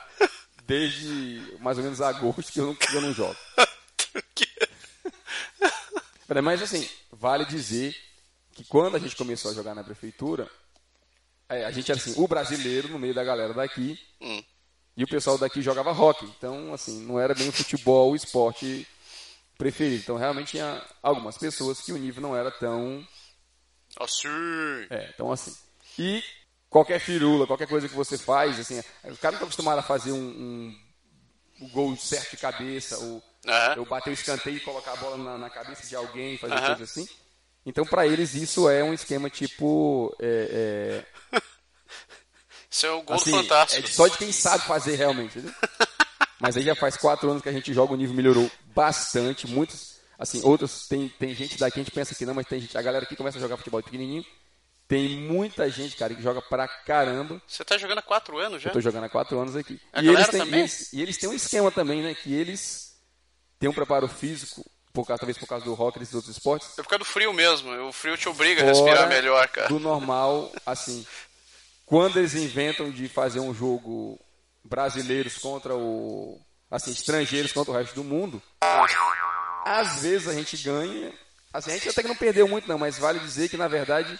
desde 0.66 1.56
mais 1.60 1.78
ou 1.78 1.84
menos 1.84 2.00
agosto 2.00 2.52
que 2.52 2.60
eu 2.60 2.66
não, 2.66 2.74
que 2.74 2.94
eu 2.94 3.00
não 3.00 3.14
jogo. 3.14 3.36
Mas 6.42 6.62
assim, 6.62 6.88
vale 7.12 7.44
dizer 7.44 7.94
que 8.52 8.64
quando 8.64 8.96
a 8.96 8.98
gente 8.98 9.16
começou 9.16 9.50
a 9.50 9.54
jogar 9.54 9.74
na 9.74 9.84
prefeitura, 9.84 10.48
é, 11.48 11.64
a 11.64 11.70
gente 11.70 11.90
era 11.90 12.00
assim, 12.00 12.14
o 12.16 12.26
brasileiro 12.26 12.88
no 12.88 12.98
meio 12.98 13.14
da 13.14 13.24
galera 13.24 13.52
daqui, 13.52 13.98
Hum. 14.20 14.42
e 14.96 15.04
o 15.04 15.08
pessoal 15.08 15.36
daqui 15.36 15.60
jogava 15.60 15.92
rock. 15.92 16.24
Então, 16.24 16.72
assim, 16.72 17.04
não 17.04 17.20
era 17.20 17.34
bem 17.34 17.48
o 17.48 17.52
futebol 17.52 18.12
o 18.12 18.16
esporte 18.16 18.86
preferido. 19.58 20.02
Então, 20.02 20.16
realmente 20.16 20.52
tinha 20.52 20.82
algumas 21.02 21.36
pessoas 21.36 21.80
que 21.80 21.92
o 21.92 21.98
nível 21.98 22.22
não 22.22 22.36
era 22.36 22.50
tão 22.50 23.06
Assim. 24.00 24.28
é, 24.90 25.10
então 25.14 25.30
assim. 25.30 25.54
E 25.98 26.22
qualquer 26.74 26.98
firula, 26.98 27.46
qualquer 27.46 27.68
coisa 27.68 27.88
que 27.88 27.94
você 27.94 28.18
faz, 28.18 28.58
assim, 28.58 28.80
o 28.80 29.16
cara 29.16 29.30
não 29.30 29.34
está 29.34 29.44
acostumado 29.44 29.78
a 29.78 29.82
fazer 29.82 30.10
um, 30.10 30.16
um, 30.16 30.76
um 31.60 31.68
gol 31.68 31.96
certo 31.96 32.32
de 32.32 32.36
cabeça, 32.36 32.98
ou 32.98 33.22
Aham. 33.46 33.74
eu 33.76 33.84
bater 33.84 34.10
o 34.10 34.12
escanteio 34.12 34.56
e 34.56 34.60
colocar 34.60 34.94
a 34.94 34.96
bola 34.96 35.16
na, 35.16 35.38
na 35.38 35.48
cabeça 35.48 35.86
de 35.86 35.94
alguém, 35.94 36.36
fazer 36.36 36.56
Aham. 36.56 36.66
coisa 36.66 36.82
assim. 36.82 37.08
Então, 37.64 37.86
para 37.86 38.08
eles, 38.08 38.34
isso 38.34 38.68
é 38.68 38.82
um 38.82 38.92
esquema 38.92 39.30
tipo. 39.30 40.12
É, 40.18 41.00
Isso 42.68 42.86
é 42.86 42.90
o 42.90 42.98
é, 42.98 43.02
gol 43.02 43.14
assim, 43.14 43.30
fantástico. 43.30 43.86
é 43.86 43.90
só 43.92 44.08
de 44.08 44.18
quem 44.18 44.32
sabe 44.32 44.64
fazer 44.64 44.96
realmente. 44.96 45.38
entendeu? 45.38 45.54
Mas 46.40 46.56
aí 46.56 46.64
já 46.64 46.74
faz 46.74 46.96
quatro 46.96 47.30
anos 47.30 47.40
que 47.40 47.48
a 47.48 47.52
gente 47.52 47.72
joga, 47.72 47.92
o 47.92 47.96
nível 47.96 48.16
melhorou 48.16 48.50
bastante. 48.74 49.46
Muitos, 49.46 50.00
assim, 50.18 50.42
outros, 50.42 50.88
tem, 50.88 51.08
tem 51.08 51.32
gente 51.36 51.56
daqui, 51.56 51.78
a 51.78 51.82
gente 51.84 51.92
pensa 51.92 52.16
que 52.16 52.26
não, 52.26 52.34
mas 52.34 52.46
tem 52.46 52.60
gente, 52.60 52.76
a 52.76 52.82
galera 52.82 53.06
que 53.06 53.14
começa 53.14 53.38
a 53.38 53.40
jogar 53.40 53.56
futebol 53.58 53.80
pequenininho. 53.80 54.24
Tem 54.86 55.16
muita 55.16 55.68
gente, 55.70 55.96
cara, 55.96 56.14
que 56.14 56.22
joga 56.22 56.42
pra 56.42 56.68
caramba. 56.68 57.40
Você 57.46 57.64
tá 57.64 57.78
jogando 57.78 57.98
há 57.98 58.02
quatro 58.02 58.38
anos 58.38 58.62
já? 58.62 58.68
Eu 58.68 58.74
tô 58.74 58.80
jogando 58.80 59.04
há 59.04 59.08
quatro 59.08 59.38
anos 59.38 59.56
aqui. 59.56 59.80
A 59.92 60.02
e, 60.02 60.06
galera 60.06 60.22
eles 60.22 60.30
têm, 60.30 60.40
também? 60.40 60.60
e, 60.60 60.62
eles, 60.62 60.92
e 60.92 61.02
eles 61.02 61.16
têm 61.16 61.28
um 61.28 61.34
esquema 61.34 61.70
também, 61.70 62.02
né? 62.02 62.14
Que 62.14 62.34
eles 62.34 62.94
têm 63.58 63.68
um 63.68 63.72
preparo 63.72 64.06
físico, 64.06 64.64
por 64.92 65.06
causa, 65.06 65.20
talvez 65.20 65.38
por 65.38 65.48
causa 65.48 65.64
do 65.64 65.72
rock 65.74 65.96
e 65.96 66.00
desses 66.00 66.14
outros 66.14 66.36
esportes, 66.36 66.78
É 66.78 66.82
por 66.82 66.88
causa 66.88 66.98
do 67.00 67.04
frio 67.04 67.32
mesmo. 67.32 67.70
O 67.88 67.92
frio 67.92 68.16
te 68.16 68.28
obriga 68.28 68.62
a 68.62 68.66
respirar 68.66 69.08
melhor, 69.08 69.48
cara. 69.48 69.68
do 69.68 69.80
normal, 69.80 70.52
assim. 70.66 71.06
Quando 71.86 72.18
eles 72.18 72.34
inventam 72.34 72.90
de 72.90 73.08
fazer 73.08 73.40
um 73.40 73.54
jogo 73.54 74.20
brasileiros 74.62 75.38
contra 75.38 75.74
o 75.74 76.40
assim, 76.70 76.90
estrangeiros 76.92 77.52
contra 77.52 77.72
o 77.72 77.76
resto 77.76 77.94
do 77.94 78.04
mundo, 78.04 78.42
às 79.64 80.02
vezes 80.02 80.28
a 80.28 80.34
gente 80.34 80.56
ganha. 80.58 81.12
Assim, 81.52 81.70
a 81.70 81.74
gente 81.74 81.88
até 81.88 82.02
que 82.02 82.08
não 82.08 82.16
perdeu 82.16 82.48
muito, 82.48 82.68
não, 82.68 82.76
mas 82.78 82.98
vale 82.98 83.18
dizer 83.20 83.48
que, 83.48 83.56
na 83.56 83.68
verdade, 83.68 84.18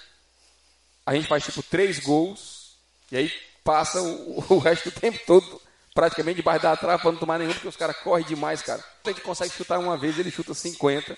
a 1.07 1.15
gente 1.15 1.27
faz 1.29 1.45
tipo 1.45 1.63
três 1.63 1.99
gols 2.01 2.77
e 3.13 3.17
aí 3.17 3.33
passa 3.63 4.01
o, 4.03 4.45
o 4.55 4.59
resto 4.59 4.91
do 4.91 5.01
tempo 5.01 5.19
todo 5.27 5.61
praticamente 5.95 6.37
debaixo 6.37 6.63
da 6.63 6.77
trave 6.77 7.03
para 7.03 7.13
não 7.13 7.19
tomar 7.19 7.39
nenhum, 7.39 7.53
porque 7.53 7.69
os 7.69 7.77
caras 7.77 7.97
correm 7.99 8.25
demais, 8.27 8.61
cara. 8.63 8.83
A 9.05 9.09
gente 9.09 9.21
consegue 9.21 9.53
chutar 9.55 9.79
uma 9.79 9.97
vez, 9.97 10.19
ele 10.19 10.31
chuta 10.31 10.53
50. 10.53 11.17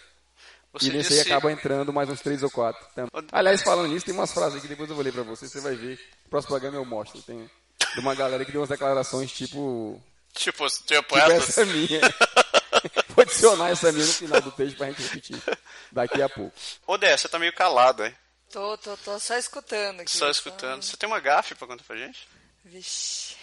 Você 0.72 0.88
e 0.88 0.90
nesse 0.92 1.08
disse- 1.10 1.22
aí 1.22 1.32
acaba 1.32 1.50
entrando 1.50 1.92
mais 1.92 2.10
uns 2.10 2.20
três 2.20 2.42
ou 2.42 2.50
quatro. 2.50 2.84
Então, 2.92 3.08
aliás, 3.32 3.62
falando 3.62 3.88
nisso, 3.88 4.04
tem 4.04 4.14
umas 4.14 4.30
frases 4.32 4.60
que 4.60 4.68
depois 4.68 4.88
eu 4.90 4.94
vou 4.94 5.02
ler 5.04 5.12
pra 5.12 5.22
você, 5.22 5.48
você 5.48 5.60
vai 5.60 5.74
ver. 5.74 5.98
No 6.24 6.30
próximo 6.30 6.50
programa 6.50 6.76
eu 6.76 6.84
mostro. 6.84 7.22
Tem 7.22 7.50
de 7.94 8.00
uma 8.00 8.14
galera 8.14 8.44
que 8.44 8.52
deu 8.52 8.60
umas 8.60 8.68
declarações 8.68 9.32
tipo. 9.32 9.98
Tipo, 10.34 10.68
tipo 10.68 11.16
essa 11.18 11.64
minha. 11.64 12.00
Vou 13.16 13.22
adicionar 13.22 13.70
essa 13.70 13.90
minha 13.90 14.04
no 14.04 14.12
final 14.12 14.40
do 14.42 14.50
texto 14.52 14.76
pra 14.76 14.88
gente 14.88 15.02
repetir 15.02 15.42
daqui 15.90 16.20
a 16.20 16.28
pouco. 16.28 16.52
Ô, 16.86 16.98
Dé, 16.98 17.16
você 17.16 17.26
tá 17.26 17.38
meio 17.38 17.52
calado, 17.54 18.04
hein? 18.04 18.14
Tô, 18.56 18.78
tô, 18.78 18.96
tô 18.96 19.20
só 19.20 19.36
escutando 19.36 20.00
aqui. 20.00 20.10
Só 20.10 20.30
escutando. 20.30 20.82
Você 20.82 20.96
tem 20.96 21.06
uma 21.06 21.20
gafe 21.20 21.54
pra 21.54 21.68
contar 21.68 21.84
pra 21.84 21.94
gente? 21.94 22.26
Vixe. 22.64 23.36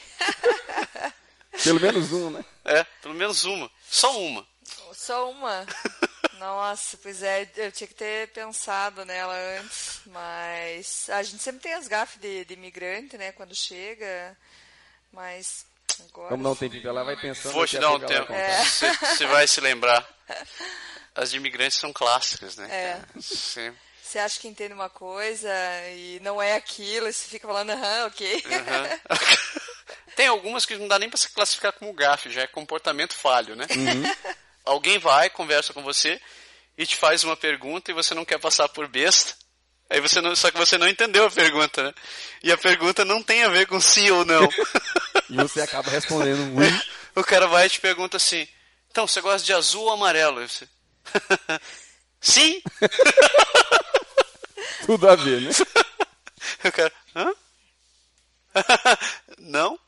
Pelo 1.63 1.79
menos 1.79 2.11
um, 2.11 2.31
né? 2.31 2.43
É, 2.65 2.83
pelo 2.99 3.13
menos 3.13 3.43
uma. 3.45 3.69
Só 3.87 4.19
uma. 4.19 4.43
Só 4.91 5.29
uma. 5.29 5.67
Nossa, 6.39 6.97
pois 6.97 7.21
é, 7.21 7.47
eu 7.57 7.71
tinha 7.71 7.87
que 7.87 7.93
ter 7.93 8.29
pensado 8.29 9.05
nela 9.05 9.35
antes, 9.59 10.01
mas 10.07 11.07
a 11.11 11.21
gente 11.21 11.43
sempre 11.43 11.61
tem 11.61 11.75
as 11.75 11.87
gafes 11.87 12.19
de, 12.19 12.43
de 12.45 12.55
imigrante, 12.55 13.15
né, 13.15 13.31
quando 13.33 13.53
chega, 13.53 14.35
mas 15.11 15.67
agora... 16.09 16.31
Vamos 16.31 16.43
dar 16.43 16.49
um 16.49 16.55
tempinho 16.55 16.81
pra 16.81 16.89
ela, 16.89 17.03
vai 17.03 17.21
pensando. 17.21 17.53
Vou 17.53 17.67
te 17.67 17.77
dar 17.77 17.91
um 17.91 17.99
tempo. 17.99 18.33
Você 18.65 18.91
você 18.91 19.27
vai 19.27 19.47
se 19.47 19.61
lembrar. 19.61 20.09
As 21.13 21.29
de 21.29 21.37
imigrantes 21.37 21.77
são 21.77 21.93
clássicas, 21.93 22.55
né? 22.57 22.67
É. 22.71 22.93
cara? 22.93 23.73
Você 24.13 24.19
acha 24.19 24.39
que 24.39 24.47
entende 24.47 24.75
uma 24.75 24.91
coisa 24.91 25.49
e 25.89 26.19
não 26.19 26.39
é 26.39 26.55
aquilo, 26.55 27.07
e 27.07 27.11
você 27.11 27.27
fica 27.27 27.47
falando, 27.47 27.71
aham, 27.71 28.05
ok. 28.05 28.43
Aham. 28.45 28.99
Tem 30.15 30.27
algumas 30.27 30.67
que 30.67 30.77
não 30.77 30.87
dá 30.87 30.99
nem 30.99 31.09
pra 31.09 31.17
se 31.17 31.31
classificar 31.31 31.73
como 31.73 31.91
gafe, 31.93 32.29
já 32.29 32.43
é 32.43 32.45
comportamento 32.47 33.15
falho, 33.15 33.55
né? 33.55 33.65
Alguém 34.63 34.99
vai, 34.99 35.31
conversa 35.31 35.73
com 35.73 35.81
você 35.81 36.21
e 36.77 36.85
te 36.85 36.95
faz 36.95 37.23
uma 37.23 37.35
pergunta 37.35 37.89
e 37.89 37.93
você 37.95 38.13
não 38.13 38.23
quer 38.23 38.37
passar 38.37 38.69
por 38.69 38.87
besta. 38.87 39.33
Aí 39.89 39.99
você 39.99 40.21
não, 40.21 40.35
só 40.35 40.51
que 40.51 40.59
você 40.59 40.77
não 40.77 40.87
entendeu 40.87 41.25
a 41.25 41.31
pergunta, 41.31 41.81
né? 41.81 41.93
E 42.43 42.51
a 42.51 42.57
pergunta 42.57 43.03
não 43.03 43.23
tem 43.23 43.41
a 43.41 43.49
ver 43.49 43.65
com 43.65 43.81
sim 43.81 44.11
ou 44.11 44.23
não. 44.23 44.47
E 45.27 45.37
você 45.37 45.61
acaba 45.61 45.89
respondendo 45.89 46.55
ui. 46.55 46.71
o 47.15 47.23
cara 47.23 47.47
vai 47.47 47.65
e 47.65 47.69
te 47.69 47.79
pergunta 47.79 48.17
assim: 48.17 48.47
"Então, 48.91 49.07
você 49.07 49.21
gosta 49.21 49.43
de 49.43 49.53
azul 49.53 49.85
ou 49.85 49.91
amarelo?" 49.91 50.47
Você 50.47 50.67
Sim. 52.23 52.61
Tudo 54.85 55.09
a 55.09 55.15
ver, 55.15 55.41
né? 55.41 55.51
O 56.65 56.71
cara: 56.71 56.93
"Hã?" 57.15 57.33
Não? 59.37 59.79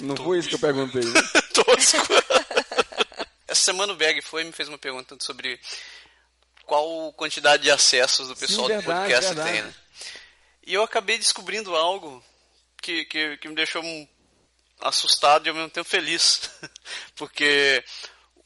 Não 0.00 0.16
foi 0.16 0.38
isso 0.38 0.48
que 0.48 0.54
eu 0.54 0.58
perguntei, 0.58 1.02
né? 1.02 1.20
tosco. 1.52 2.14
Essa 3.46 3.62
semana 3.62 3.92
o 3.92 3.96
Berg 3.96 4.20
foi 4.22 4.42
e 4.42 4.44
me 4.44 4.52
fez 4.52 4.68
uma 4.68 4.78
pergunta 4.78 5.16
sobre 5.20 5.58
qual 6.64 7.12
quantidade 7.14 7.62
de 7.62 7.70
acessos 7.70 8.28
do 8.28 8.36
pessoal 8.36 8.68
verdade, 8.68 8.86
do 8.86 8.92
podcast 8.92 9.34
verdade. 9.34 9.52
tem, 9.52 9.62
né? 9.62 9.74
E 10.66 10.74
eu 10.74 10.82
acabei 10.82 11.16
descobrindo 11.16 11.74
algo 11.74 12.22
que, 12.82 13.04
que, 13.06 13.38
que 13.38 13.48
me 13.48 13.54
deixou 13.54 13.82
assustado 14.80 15.46
e 15.46 15.48
ao 15.48 15.54
mesmo 15.54 15.70
tempo 15.70 15.88
feliz. 15.88 16.50
Porque 17.16 17.82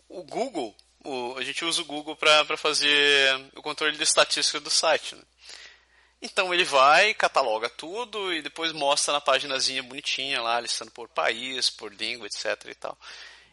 o 0.08 0.22
Google, 0.22 0.74
o- 1.04 1.36
a 1.38 1.44
gente 1.44 1.64
usa 1.64 1.82
o 1.82 1.84
Google 1.84 2.16
para 2.16 2.56
fazer 2.56 3.34
o 3.56 3.62
controle 3.62 3.96
de 3.96 4.02
estatística 4.02 4.58
do 4.60 4.70
site, 4.70 5.14
né? 5.14 5.22
Então 6.20 6.52
ele 6.54 6.64
vai, 6.64 7.12
cataloga 7.14 7.68
tudo 7.68 8.32
e 8.32 8.40
depois 8.42 8.72
mostra 8.72 9.12
na 9.12 9.20
paginazinha 9.20 9.82
bonitinha 9.82 10.40
lá, 10.40 10.60
listando 10.60 10.90
por 10.92 11.08
país, 11.08 11.68
por 11.68 11.92
língua, 11.92 12.26
etc 12.28 12.64
e 12.70 12.74
tal. 12.74 12.96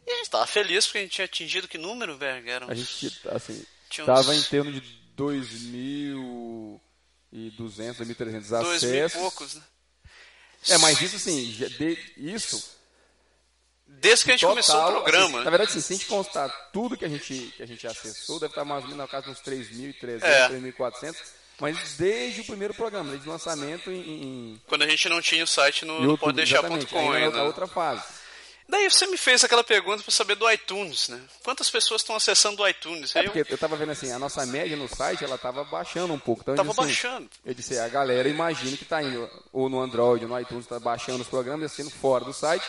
E 0.06 0.12
a 0.12 0.16
gente 0.18 0.30
tava 0.30 0.46
feliz 0.46 0.86
porque 0.86 1.00
a 1.00 1.02
gente 1.02 1.12
tinha 1.14 1.26
atingido 1.26 1.68
que 1.68 1.78
número, 1.80 2.16
Berg? 2.18 2.48
Eram 2.48 2.70
A 2.70 2.76
gente, 2.76 3.20
assim, 3.32 3.66
Tinha 3.90 4.06
uns- 4.06 4.30
em 4.30 4.44
torno 4.44 4.72
de 4.72 4.82
2.200, 5.16 7.98
2.300 7.98 8.50
dois 8.50 8.84
mil 8.84 8.94
e 8.96 9.02
acessos. 9.02 9.20
poucos, 9.20 9.56
né? 9.56 9.64
É, 10.70 10.78
mas 10.78 11.02
isso 11.02 11.16
assim, 11.16 11.50
de, 11.52 11.98
isso 12.18 12.78
Desde 13.92 14.24
que 14.26 14.32
a 14.32 14.34
gente 14.34 14.42
total, 14.42 14.54
começou 14.56 14.76
o 14.76 14.80
assim, 14.84 14.92
programa, 14.94 15.38
na 15.40 15.44
né? 15.44 15.50
verdade, 15.50 15.72
assim, 15.72 15.82
se 15.82 15.94
a 15.94 15.96
gente 15.98 16.06
constar 16.08 16.70
tudo 16.72 16.96
que 16.96 17.04
a 17.04 17.10
gente, 17.10 17.54
que 17.58 17.64
a 17.64 17.66
gente 17.66 17.86
acessou, 17.86 18.40
deve 18.40 18.52
estar 18.52 18.64
mais 18.64 18.84
ou 18.84 18.90
menos 18.90 18.98
na 19.04 19.08
casa 19.10 19.26
de 19.26 19.32
uns 19.32 19.42
3.300, 19.42 20.24
É. 20.24 20.48
3.400, 20.50 21.16
mas 21.60 21.96
desde 21.98 22.42
o 22.42 22.46
primeiro 22.46 22.74
programa, 22.74 23.10
desde 23.12 23.28
o 23.28 23.32
lançamento 23.32 23.92
em, 23.92 24.00
em 24.00 24.62
Quando 24.68 24.84
a 24.84 24.88
gente 24.88 25.10
não 25.10 25.22
tinha 25.22 25.44
o 25.44 25.48
site 25.48 25.84
no, 25.84 26.00
no 26.00 26.12
YouTube, 26.12 26.42
exatamente, 26.42 26.86
poddeixar.com 26.86 27.12
ainda 27.12 27.30
na- 27.32 27.38
na 27.40 27.44
outra 27.44 27.68
fase. 27.68 28.04
Daí 28.70 28.88
você 28.90 29.08
me 29.08 29.18
fez 29.18 29.44
aquela 29.44 29.64
pergunta 29.64 30.04
para 30.04 30.12
saber 30.12 30.36
do 30.36 30.50
iTunes, 30.50 31.10
né? 31.10 31.20
Quantas 31.44 31.70
pessoas 31.72 32.02
estão 32.02 32.16
acessando 32.16 32.62
o 32.62 32.68
iTunes? 32.70 33.16
É 33.16 33.22
eu- 33.22 33.32
porque 33.32 33.52
eu 33.54 33.58
tava 33.58 33.76
vendo 33.76 33.92
assim, 33.92 34.12
a 34.12 34.20
nossa 34.20 34.46
média 34.46 34.78
no 34.78 34.88
site, 34.88 35.24
ela 35.26 35.40
tava 35.40 35.64
baixando 35.64 36.14
um 36.14 36.20
pouco. 36.20 36.44
Então, 36.44 36.54
eu 36.54 36.58
Tava 36.58 36.70
assim, 36.72 36.82
baixando. 36.84 37.30
Eu 37.44 37.54
disse, 37.56 37.78
a 37.80 37.88
galera 37.90 38.30
imagina 38.30 38.78
que 38.78 38.86
tá 38.86 39.02
indo 39.02 39.28
ou 39.52 39.68
no 39.70 39.82
Android 39.82 40.24
ou 40.24 40.30
no 40.30 40.40
iTunes, 40.40 40.68
tá 40.68 40.80
baixando 40.80 41.22
os 41.24 41.28
programas 41.28 41.64
e 41.64 41.66
assistindo 41.66 41.90
fora 41.90 42.24
do 42.24 42.32
site. 42.32 42.64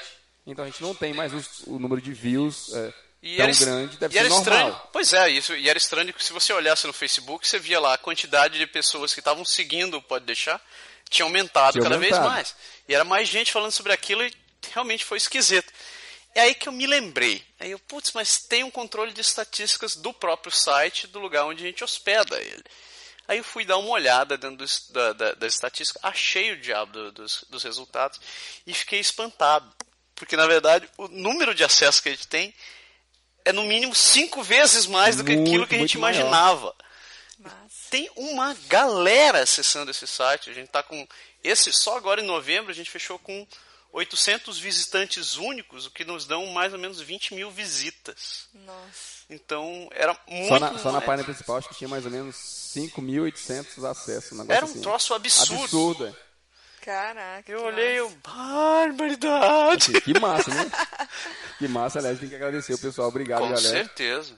Então 0.46 0.64
a 0.64 0.68
gente 0.68 0.83
não 0.83 0.94
tem 0.94 1.12
mais 1.12 1.33
os- 1.33 1.62
o 1.66 1.79
número 1.79 2.00
de 2.00 2.12
views 2.12 2.72
é, 2.74 2.90
tão 2.90 3.44
era, 3.44 3.53
grande, 3.53 3.96
deve 3.98 4.14
e 4.14 4.18
ser 4.18 4.18
era 4.20 4.29
normal. 4.29 4.40
estranho. 4.68 4.81
Pois 4.92 5.12
é, 5.12 5.29
isso, 5.31 5.55
e 5.55 5.68
era 5.68 5.79
estranho 5.79 6.12
que 6.12 6.24
se 6.24 6.33
você 6.33 6.53
olhasse 6.53 6.87
no 6.87 6.92
Facebook, 6.92 7.46
você 7.46 7.59
via 7.59 7.79
lá 7.79 7.94
a 7.94 7.98
quantidade 7.98 8.59
de 8.59 8.66
pessoas 8.66 9.12
que 9.12 9.20
estavam 9.20 9.44
seguindo 9.44 9.96
o 9.98 10.03
Pode 10.03 10.24
Deixar 10.24 10.61
tinha 11.09 11.24
aumentado 11.26 11.72
Tinha 11.72 11.83
cada 11.83 11.96
aumentado. 11.96 12.22
vez 12.22 12.33
mais. 12.33 12.55
E 12.88 12.94
era 12.94 13.05
mais 13.05 13.29
gente 13.29 13.53
falando 13.53 13.72
sobre 13.72 13.92
aquilo 13.92 14.24
e 14.24 14.33
realmente 14.72 15.05
foi 15.05 15.18
esquisito. 15.18 15.72
É 16.35 16.42
aí 16.42 16.55
que 16.55 16.68
eu 16.68 16.72
me 16.72 16.87
lembrei. 16.87 17.44
Aí 17.59 17.72
eu, 17.72 17.79
putz, 17.81 18.12
mas 18.12 18.38
tem 18.38 18.62
um 18.62 18.70
controle 18.70 19.12
de 19.12 19.20
estatísticas 19.20 19.96
do 19.96 20.12
próprio 20.12 20.53
site, 20.53 21.09
do 21.09 21.18
lugar 21.18 21.44
onde 21.44 21.64
a 21.64 21.66
gente 21.66 21.83
hospeda 21.83 22.40
ele. 22.40 22.62
Aí 23.26 23.38
eu 23.38 23.44
fui 23.44 23.64
dar 23.64 23.76
uma 23.79 23.90
olhada 23.90 24.38
dentro 24.38 24.57
dos- 24.59 24.88
da, 24.90 25.12
da, 25.12 25.33
das 25.33 25.55
estatísticas, 25.55 26.00
achei 26.05 26.53
o 26.53 26.61
diabo 26.61 26.92
do- 26.92 27.12
dos, 27.12 27.44
dos 27.50 27.62
resultados 27.64 28.20
e 28.66 28.72
fiquei 28.72 29.00
espantado. 29.00 29.68
Porque, 30.20 30.37
na 30.37 30.46
verdade, 30.46 30.88
o 30.98 31.09
número 31.09 31.54
de 31.54 31.64
acessos 31.64 31.98
que 32.00 32.11
a 32.11 32.12
gente 32.12 32.28
tem 32.28 32.54
é 33.42 33.52
no 33.52 33.62
mínimo 33.62 33.94
cinco 33.94 34.42
vezes 34.42 34.87
mais 34.87 35.16
do 35.16 35.24
que 35.24 35.35
Muito, 35.35 35.48
aquilo 35.48 35.66
que 35.66 35.74
a 35.74 35.78
gente 35.78 35.94
imaginava. 35.94 36.74
Mas, 37.38 37.52
Tem 37.90 38.09
uma 38.14 38.54
galera 38.68 39.42
acessando 39.42 39.90
esse 39.90 40.06
site. 40.06 40.50
A 40.50 40.52
gente 40.52 40.68
tá 40.68 40.83
com 40.83 41.09
esse 41.42 41.72
só 41.72 41.96
agora 41.96 42.20
em 42.20 42.26
novembro 42.26 42.70
a 42.70 42.74
gente 42.74 42.90
fechou 42.90 43.18
com 43.18 43.46
800 43.94 44.59
visitantes 44.59 45.37
únicos, 45.37 45.87
o 45.87 45.90
que 45.90 46.04
nos 46.04 46.26
dão 46.26 46.46
mais 46.48 46.74
ou 46.74 46.78
menos 46.78 47.00
20 47.00 47.35
mil 47.35 47.50
visitas. 47.50 48.46
nossa. 48.52 49.20
Então 49.30 49.88
era 49.92 50.14
muito 50.28 50.48
Só 50.48 50.59
na, 50.59 50.78
só 50.78 50.92
na 50.92 51.00
página 51.00 51.24
principal 51.24 51.56
acho 51.56 51.68
que 51.68 51.76
tinha 51.76 51.88
mais 51.88 52.04
ou 52.04 52.11
menos 52.11 52.35
5.800 52.37 53.88
acessos. 53.88 54.33
Um 54.33 54.42
negócio 54.42 54.52
Era 54.52 54.66
um 54.66 54.70
assim. 54.70 54.80
troço 54.80 55.14
absurdo. 55.14 55.62
Absurdo, 55.62 56.06
é. 56.09 56.30
Caraca. 56.80 57.52
Eu 57.52 57.62
olhei, 57.62 58.00
eu, 58.00 58.11
Assim, 59.76 59.92
que 60.00 60.18
massa, 60.20 60.50
né? 60.54 60.70
Que 61.59 61.68
massa, 61.68 61.98
aliás, 61.98 62.18
tem 62.18 62.28
que 62.28 62.35
agradecer 62.35 62.74
o 62.74 62.78
pessoal. 62.78 63.09
Obrigado, 63.09 63.40
Com 63.40 63.48
galera. 63.50 63.68
certeza. 63.68 64.35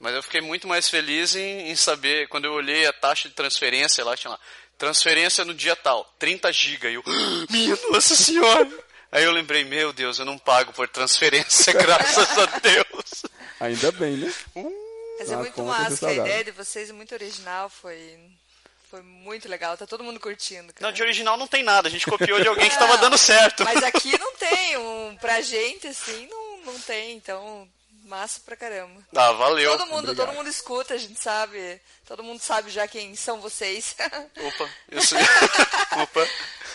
Mas 0.00 0.14
eu 0.14 0.22
fiquei 0.22 0.40
muito 0.40 0.66
mais 0.68 0.88
feliz 0.88 1.34
em, 1.36 1.70
em 1.70 1.76
saber, 1.76 2.28
quando 2.28 2.44
eu 2.46 2.52
olhei 2.52 2.86
a 2.86 2.92
taxa 2.92 3.28
de 3.28 3.34
transferência 3.34 4.04
lá, 4.04 4.16
tinha 4.16 4.30
lá, 4.30 4.38
transferência 4.76 5.44
no 5.44 5.54
dia 5.54 5.76
tal, 5.76 6.04
30 6.18 6.52
GB. 6.52 6.90
E 6.90 6.94
eu, 6.94 7.02
"Ah, 7.06 7.46
minha 7.50 7.78
nossa 7.90 8.14
senhora! 8.16 8.68
Aí 9.12 9.22
eu 9.22 9.30
lembrei, 9.32 9.64
meu 9.64 9.92
Deus, 9.92 10.18
eu 10.18 10.24
não 10.24 10.36
pago 10.36 10.72
por 10.72 10.88
transferência, 10.88 11.72
graças 11.74 12.36
a 12.38 12.46
Deus. 12.58 13.22
Ainda 13.60 13.92
bem, 13.92 14.16
né? 14.16 14.34
Mas 15.18 15.30
é 15.30 15.34
Ah, 15.34 15.38
muito 15.38 15.62
massa, 15.62 16.08
a 16.08 16.12
ideia 16.12 16.42
de 16.44 16.50
vocês 16.50 16.90
é 16.90 16.92
muito 16.92 17.14
original, 17.14 17.70
foi, 17.70 18.18
foi 18.94 19.02
muito 19.02 19.48
legal. 19.48 19.76
Tá 19.76 19.88
todo 19.88 20.04
mundo 20.04 20.20
curtindo, 20.20 20.72
cara. 20.72 20.86
Não, 20.86 20.92
de 20.92 21.02
original 21.02 21.36
não 21.36 21.48
tem 21.48 21.64
nada, 21.64 21.88
a 21.88 21.90
gente 21.90 22.06
copiou 22.06 22.40
de 22.40 22.46
alguém 22.46 22.68
que 22.68 22.74
estava 22.74 22.96
dando 22.98 23.18
certo. 23.18 23.64
Mas 23.64 23.82
aqui 23.82 24.16
não 24.18 24.32
tem, 24.36 24.76
um, 24.76 25.16
pra 25.20 25.40
gente 25.40 25.88
assim, 25.88 26.28
não, 26.28 26.58
não 26.58 26.78
tem, 26.78 27.16
então 27.16 27.68
massa 28.04 28.38
pra 28.44 28.54
caramba. 28.54 29.00
Ah, 29.16 29.32
valeu. 29.32 29.72
Todo 29.72 29.86
mundo, 29.86 30.10
Obrigado. 30.10 30.26
todo 30.26 30.36
mundo 30.36 30.48
escuta, 30.48 30.94
a 30.94 30.96
gente 30.96 31.20
sabe, 31.20 31.80
todo 32.06 32.22
mundo 32.22 32.40
sabe 32.40 32.70
já 32.70 32.86
quem 32.86 33.16
são 33.16 33.40
vocês. 33.40 33.96
Opa, 34.36 34.70
isso. 34.92 35.16
Opa. 36.00 36.28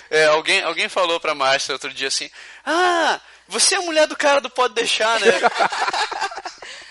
É, 0.09 0.25
alguém, 0.25 0.61
alguém 0.63 0.89
falou 0.89 1.21
pra 1.21 1.33
Márcia 1.33 1.71
outro 1.71 1.93
dia 1.93 2.09
assim: 2.09 2.29
Ah, 2.65 3.21
você 3.47 3.75
é 3.75 3.77
a 3.77 3.81
mulher 3.81 4.07
do 4.07 4.17
cara 4.17 4.41
do 4.41 4.49
Pode 4.49 4.73
Deixar, 4.73 5.17
né? 5.21 5.31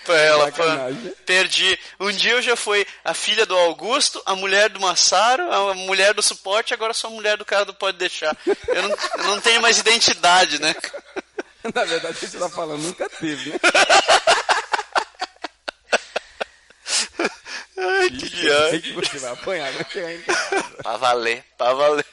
Pra 0.09 0.17
ela, 0.19 0.45
Sacanagem. 0.45 1.13
perdi. 1.25 1.79
Um 1.99 2.11
dia 2.11 2.31
eu 2.31 2.41
já 2.41 2.55
fui 2.55 2.85
a 3.05 3.13
filha 3.13 3.45
do 3.45 3.55
Augusto, 3.55 4.21
a 4.25 4.35
mulher 4.35 4.69
do 4.69 4.79
Massaro, 4.79 5.43
a 5.51 5.73
mulher 5.75 6.13
do 6.15 6.21
suporte, 6.23 6.73
agora 6.73 6.93
sou 6.93 7.11
a 7.11 7.13
mulher 7.13 7.37
do 7.37 7.45
cara 7.45 7.63
do 7.65 7.73
Pode 7.75 7.97
Deixar. 7.97 8.35
Eu 8.67 8.81
não, 8.83 8.89
eu 8.89 9.23
não 9.25 9.39
tenho 9.41 9.61
mais 9.61 9.77
identidade, 9.77 10.59
né? 10.59 10.73
Na 11.75 11.83
verdade, 11.85 12.17
você 12.17 12.39
tá 12.39 12.49
falando 12.49 12.81
nunca 12.81 13.07
teve, 13.09 13.51
né? 13.51 13.59
Ai, 17.81 18.09
que 18.09 18.25
viagem. 18.25 18.69
sei 18.71 18.81
que 18.81 18.91
você 18.93 19.17
vai 19.19 19.31
apanhar, 19.31 19.71
vai 19.71 19.85
chegar 19.89 20.13
em 20.13 20.21
casa. 20.21 20.63
Pra 20.83 20.97
valer, 20.97 21.43
pra 21.57 21.73
valer. 21.73 22.05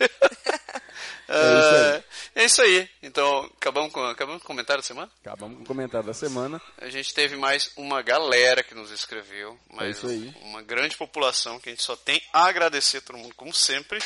É 1.28 1.98
É 1.98 2.02
isso 2.46 2.62
aí. 2.62 2.88
Então, 3.02 3.44
acabamos 3.56 3.92
com, 3.92 4.00
acabamos 4.04 4.40
com 4.42 4.44
o 4.44 4.48
comentário 4.48 4.82
da 4.82 4.86
semana? 4.86 5.10
Acabamos 5.20 5.58
com 5.58 5.62
o 5.64 5.66
comentário 5.66 6.06
da 6.06 6.14
semana. 6.14 6.60
A 6.78 6.88
gente 6.88 7.12
teve 7.14 7.36
mais 7.36 7.70
uma 7.76 8.02
galera 8.02 8.62
que 8.62 8.74
nos 8.74 8.90
escreveu. 8.90 9.58
É 9.70 9.76
Mais 9.76 9.96
isso 9.98 10.06
aí. 10.06 10.34
Uma 10.42 10.62
grande 10.62 10.96
população 10.96 11.58
que 11.60 11.68
a 11.68 11.72
gente 11.72 11.82
só 11.82 11.94
tem 11.96 12.20
a 12.32 12.46
agradecer 12.46 12.98
a 12.98 13.00
todo 13.02 13.18
mundo, 13.18 13.34
como 13.34 13.52
sempre. 13.52 13.98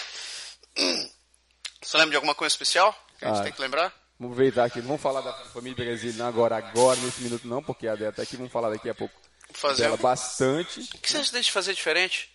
Você 1.83 1.97
lembra 1.97 2.11
de 2.11 2.17
alguma 2.17 2.35
coisa 2.35 2.53
especial 2.53 2.93
que 3.19 3.25
a 3.25 3.29
gente 3.29 3.41
Ah. 3.41 3.45
tem 3.45 3.53
que 3.53 3.61
lembrar? 3.61 3.93
Vamos 4.19 4.35
aproveitar 4.35 4.65
aqui. 4.67 4.81
Não 4.81 4.89
vamos 4.89 5.03
falar 5.03 5.23
da 5.23 5.33
família 5.47 5.83
Brasil 5.85 6.13
não 6.15 6.27
agora, 6.27 6.57
agora, 6.59 7.01
nesse 7.01 7.23
minuto 7.23 7.49
não, 7.49 7.63
porque 7.63 7.89
a 7.89 7.93
Débora 7.95 8.13
tá 8.17 8.23
aqui. 8.23 8.37
Vamos 8.37 8.53
falar 8.53 8.69
daqui 8.71 8.91
a 8.91 8.95
pouco 8.95 9.15
Fazer 9.55 9.83
dela 9.85 9.95
um- 9.95 9.99
bastante. 9.99 10.81
O 10.95 10.99
que 10.99 11.11
você 11.11 11.19
acha 11.19 11.33
da 11.33 11.41
gente 11.41 11.51
fazer 11.53 11.73
diferente? 11.75 12.31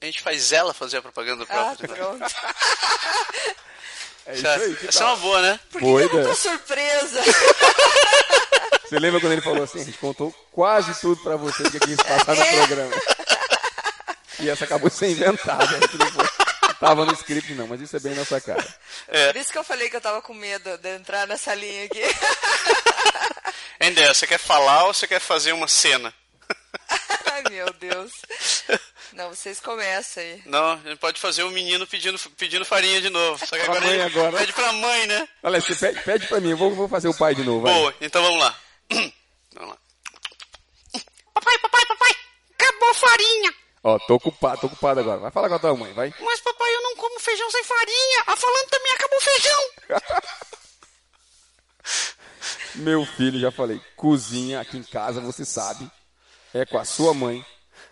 A 0.00 0.04
gente 0.04 0.20
faz 0.20 0.52
ela 0.52 0.74
fazer 0.74 0.96
a 0.98 1.02
propaganda 1.02 1.44
do 1.44 1.52
Ah, 1.52 1.74
próprio. 1.76 1.88
pronto. 1.94 2.24
É 4.28 4.34
isso 4.34 4.46
Essa, 4.46 4.62
aí. 4.64 4.76
que 4.76 4.88
essa 4.88 5.02
é 5.02 5.06
uma 5.06 5.16
boa, 5.16 5.40
né? 5.42 5.60
Por 5.72 5.78
que 5.80 5.84
Boa 5.86 6.00
eu 6.02 6.06
não 6.08 6.14
ideia. 6.20 6.28
tô 6.28 6.34
surpresa? 6.34 7.22
Você 8.84 8.98
lembra 8.98 9.20
quando 9.20 9.32
ele 9.32 9.42
falou 9.42 9.62
assim? 9.64 9.80
A 9.80 9.84
gente 9.84 9.98
contou 9.98 10.32
quase 10.52 10.94
tudo 11.00 11.20
pra 11.22 11.36
você 11.36 11.62
que 11.70 11.78
quis 11.80 11.96
passar 11.96 12.34
no 12.34 12.42
É. 12.42 12.56
programa. 12.56 12.94
E 14.40 14.48
essa 14.48 14.64
acabou 14.64 14.88
de 14.88 14.96
ser 14.96 15.08
inventada. 15.10 15.66
né? 15.78 15.86
Que 15.88 15.98
não 15.98 16.06
foi- 16.12 16.24
não 16.62 16.74
tava 16.74 17.04
no 17.04 17.12
script 17.12 17.52
não, 17.54 17.66
mas 17.66 17.80
isso 17.80 17.96
é 17.96 18.00
bem 18.00 18.14
nossa 18.14 18.40
cara. 18.40 18.62
Por 19.32 19.36
isso 19.40 19.50
que 19.52 19.58
eu 19.58 19.64
falei 19.64 19.90
que 19.90 19.96
eu 19.96 20.00
tava 20.00 20.22
com 20.22 20.32
medo 20.32 20.78
de 20.78 20.94
entrar 20.94 21.26
nessa 21.26 21.54
linha 21.54 21.84
aqui. 21.84 22.02
Ender, 23.80 24.08
você 24.14 24.26
quer 24.26 24.38
falar 24.38 24.84
ou 24.84 24.94
você 24.94 25.06
quer 25.06 25.20
fazer 25.20 25.52
uma 25.52 25.68
cena? 25.68 26.12
Ai, 27.32 27.42
meu 27.50 27.72
Deus. 27.74 28.12
Não, 29.12 29.28
vocês 29.30 29.60
começam 29.60 30.22
aí. 30.22 30.42
Não, 30.46 30.72
a 30.72 30.76
gente 30.76 30.96
pode 30.98 31.20
fazer 31.20 31.42
o 31.42 31.50
menino 31.50 31.86
pedindo, 31.86 32.18
pedindo 32.36 32.64
farinha 32.64 33.00
de 33.00 33.10
novo. 33.10 33.38
Só 33.46 33.56
que 33.56 33.64
Pra 33.64 33.74
agora 33.74 33.86
mãe 33.86 34.00
agora. 34.02 34.36
pede 34.38 34.52
pra 34.52 34.72
mãe, 34.72 35.06
né? 35.06 35.28
Olha, 35.42 35.60
você 35.60 35.74
pede, 35.74 36.00
pede 36.02 36.26
pra 36.26 36.40
mim, 36.40 36.50
eu 36.50 36.56
vou, 36.56 36.74
vou 36.74 36.88
fazer 36.88 37.08
o 37.08 37.14
pai 37.16 37.34
de 37.34 37.42
novo. 37.42 37.62
vai. 37.62 37.74
Boa, 37.74 37.94
então 38.00 38.22
vamos 38.22 38.40
lá. 38.40 38.56
Vamos 39.54 39.70
lá. 39.70 39.78
Papai, 41.34 41.58
papai, 41.58 41.86
papai, 41.86 42.10
acabou 42.54 42.90
a 42.90 42.94
farinha. 42.94 43.54
Ó, 43.82 43.98
tô 44.00 44.14
ocupado, 44.14 44.60
tô 44.60 44.66
ocupado 44.68 45.00
agora. 45.00 45.18
Vai 45.20 45.30
falar 45.30 45.48
com 45.48 45.54
a 45.54 45.58
tua 45.58 45.74
mãe, 45.76 45.92
vai. 45.94 46.12
Mas 46.20 46.40
papai, 46.40 46.74
eu 46.74 46.82
não 46.82 46.96
como 46.96 47.18
feijão 47.18 47.50
sem 47.50 47.64
farinha. 47.64 48.22
A 48.26 48.36
falando 48.36 48.68
também 48.68 48.92
acabou 48.92 49.18
o 49.18 49.22
feijão. 49.22 49.70
Meu 52.76 53.04
filho, 53.06 53.40
já 53.40 53.50
falei, 53.50 53.80
cozinha 53.96 54.60
aqui 54.60 54.76
em 54.76 54.82
casa, 54.82 55.20
você 55.20 55.44
sabe, 55.44 55.90
é 56.54 56.64
com 56.66 56.78
a 56.78 56.84
sua 56.84 57.14
mãe. 57.14 57.44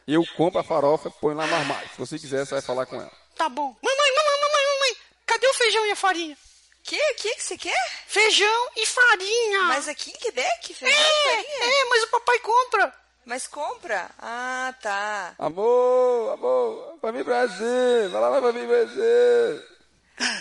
Eu 0.07 0.25
compro 0.37 0.61
a 0.61 0.65
farofa, 0.65 1.11
põe 1.11 1.35
lá 1.35 1.47
no 1.47 1.55
armário. 1.55 1.89
Se 1.91 1.99
você 1.99 2.19
quiser, 2.19 2.45
você 2.45 2.55
vai 2.55 2.63
falar 2.63 2.87
com 2.87 2.97
ela. 2.97 3.13
Tá 3.35 3.49
bom. 3.49 3.77
Mamãe, 3.83 4.15
mamãe, 4.15 4.41
mamãe, 4.41 4.65
mamãe. 4.75 4.97
Cadê 5.27 5.47
o 5.49 5.55
feijão 5.55 5.87
e 5.87 5.91
a 5.91 5.97
farinha? 5.97 6.39
Que? 6.85 7.15
Que 7.15 7.35
que 7.35 7.43
você 7.43 7.59
quer? 7.59 7.91
Feijão 8.07 8.69
e 8.77 8.87
farinha. 8.87 9.63
Mas 9.65 9.89
aqui 9.89 10.11
em 10.11 10.19
Quebec, 10.19 10.75
feijão 10.75 10.97
e 10.97 11.03
é, 11.03 11.43
farinha? 11.43 11.81
é, 11.81 11.85
mas 11.91 12.03
o 12.05 12.09
papai 12.09 12.39
compra. 12.39 12.95
Mas 13.25 13.47
compra? 13.49 14.09
Ah, 14.21 14.73
tá. 14.81 15.35
Amor, 15.37 16.35
amor, 16.35 16.99
família 17.01 17.25
Brasil, 17.25 18.09
vai 18.09 18.21
lá, 18.21 18.31
vai 18.31 18.41
família 18.41 18.69
Brasil. 18.69 19.77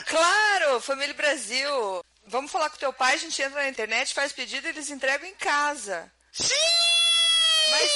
Claro, 0.06 0.80
Família 0.80 1.13
Brasil. 1.15 2.06
Vamos 2.28 2.51
falar 2.51 2.69
com 2.69 2.78
teu 2.78 2.93
pai, 2.93 3.15
a 3.15 3.17
gente 3.17 3.41
entra 3.41 3.62
na 3.63 3.69
internet, 3.69 4.13
faz 4.13 4.32
pedido 4.32 4.67
e 4.67 4.69
eles 4.69 4.89
entregam 4.89 5.28
em 5.28 5.34
casa. 5.34 6.12
Sim! 6.32 6.54
Mas 7.71 7.91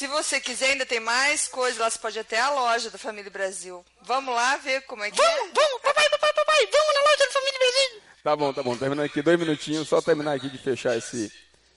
se 0.00 0.06
você 0.06 0.40
quiser, 0.40 0.70
ainda 0.70 0.86
tem 0.86 0.98
mais 0.98 1.46
coisas. 1.46 1.78
Lá 1.78 1.90
você 1.90 1.98
pode 1.98 2.16
ir 2.16 2.20
até 2.20 2.40
a 2.40 2.48
loja 2.48 2.88
da 2.88 2.96
Família 2.96 3.30
Brasil. 3.30 3.84
Vamos 4.00 4.34
lá 4.34 4.56
ver 4.56 4.80
como 4.86 5.04
é 5.04 5.10
que 5.10 5.20
é. 5.20 5.36
Vamos, 5.36 5.52
vamos, 5.54 5.82
papai, 5.82 6.08
papai, 6.08 6.32
papai, 6.32 6.68
vamos 6.72 6.94
na 6.94 7.00
loja 7.10 7.26
da 7.26 7.32
Família 7.32 7.58
Brasil. 7.58 8.02
Tá 8.24 8.36
bom, 8.36 8.52
tá 8.54 8.62
bom, 8.62 8.76
terminando 8.78 9.04
aqui 9.04 9.20
dois 9.20 9.38
minutinhos, 9.38 9.86
só 9.86 10.00
terminar 10.00 10.34
aqui 10.34 10.48
de 10.48 10.56
fechar 10.56 10.96
esse, 10.96 11.30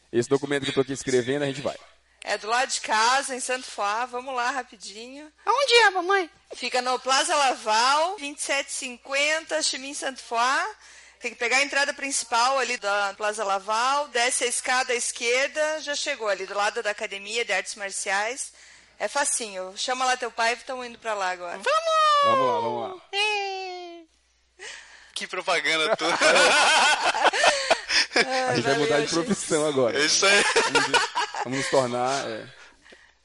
esse 0.09 0.29
documento 0.29 0.63
que 0.63 0.69
eu 0.69 0.73
tô 0.73 0.79
aqui 0.79 0.93
escrevendo, 0.93 1.43
a 1.43 1.47
gente 1.47 1.59
vai. 1.59 1.75
É 2.23 2.37
do 2.37 2.47
lado 2.47 2.69
de 2.71 2.79
casa, 2.79 3.35
em 3.35 3.41
Santo 3.41 3.65
Fá. 3.65 4.05
Vamos 4.05 4.33
lá 4.33 4.51
rapidinho. 4.51 5.29
Aonde 5.45 5.73
é, 5.73 5.89
mamãe? 5.89 6.29
Fica 6.55 6.81
no 6.81 6.97
Plaza 6.99 7.35
Laval, 7.35 8.15
2750, 8.19 9.61
Chimim 9.63 9.93
Santo 9.93 10.21
Fá. 10.21 10.65
Tem 11.23 11.31
que 11.31 11.39
pegar 11.39 11.55
a 11.55 11.63
entrada 11.63 11.93
principal 11.93 12.59
ali 12.59 12.75
da 12.75 13.13
Plaza 13.15 13.45
Laval, 13.45 14.09
desce 14.09 14.43
a 14.43 14.47
escada 14.47 14.91
à 14.91 14.95
esquerda, 14.97 15.79
já 15.79 15.95
chegou 15.95 16.27
ali 16.27 16.45
do 16.45 16.53
lado 16.53 16.83
da 16.83 16.89
Academia 16.89 17.45
de 17.45 17.53
Artes 17.53 17.75
Marciais. 17.75 18.51
É 18.99 19.07
facinho. 19.07 19.73
Chama 19.77 20.03
lá 20.03 20.17
teu 20.17 20.29
pai 20.29 20.51
e 20.51 20.55
estão 20.57 20.83
indo 20.83 20.99
pra 20.99 21.13
lá 21.13 21.29
agora. 21.29 21.57
Vamos! 21.59 22.25
Vamos 22.25 22.45
lá, 22.45 22.59
vamos 22.59 22.89
lá. 22.89 22.95
Que 25.15 25.25
propaganda 25.25 25.95
toda. 25.95 26.13
A 28.49 28.55
gente 28.55 28.65
vai 28.65 28.77
mudar 28.79 28.99
de 28.99 29.07
profissão 29.07 29.65
agora. 29.65 29.97
É 29.97 30.05
isso 30.05 30.25
aí. 30.25 30.43
Vamos, 30.73 30.91
vamos 31.45 31.59
nos 31.59 31.69
tornar 31.69 32.27
é, 32.27 32.45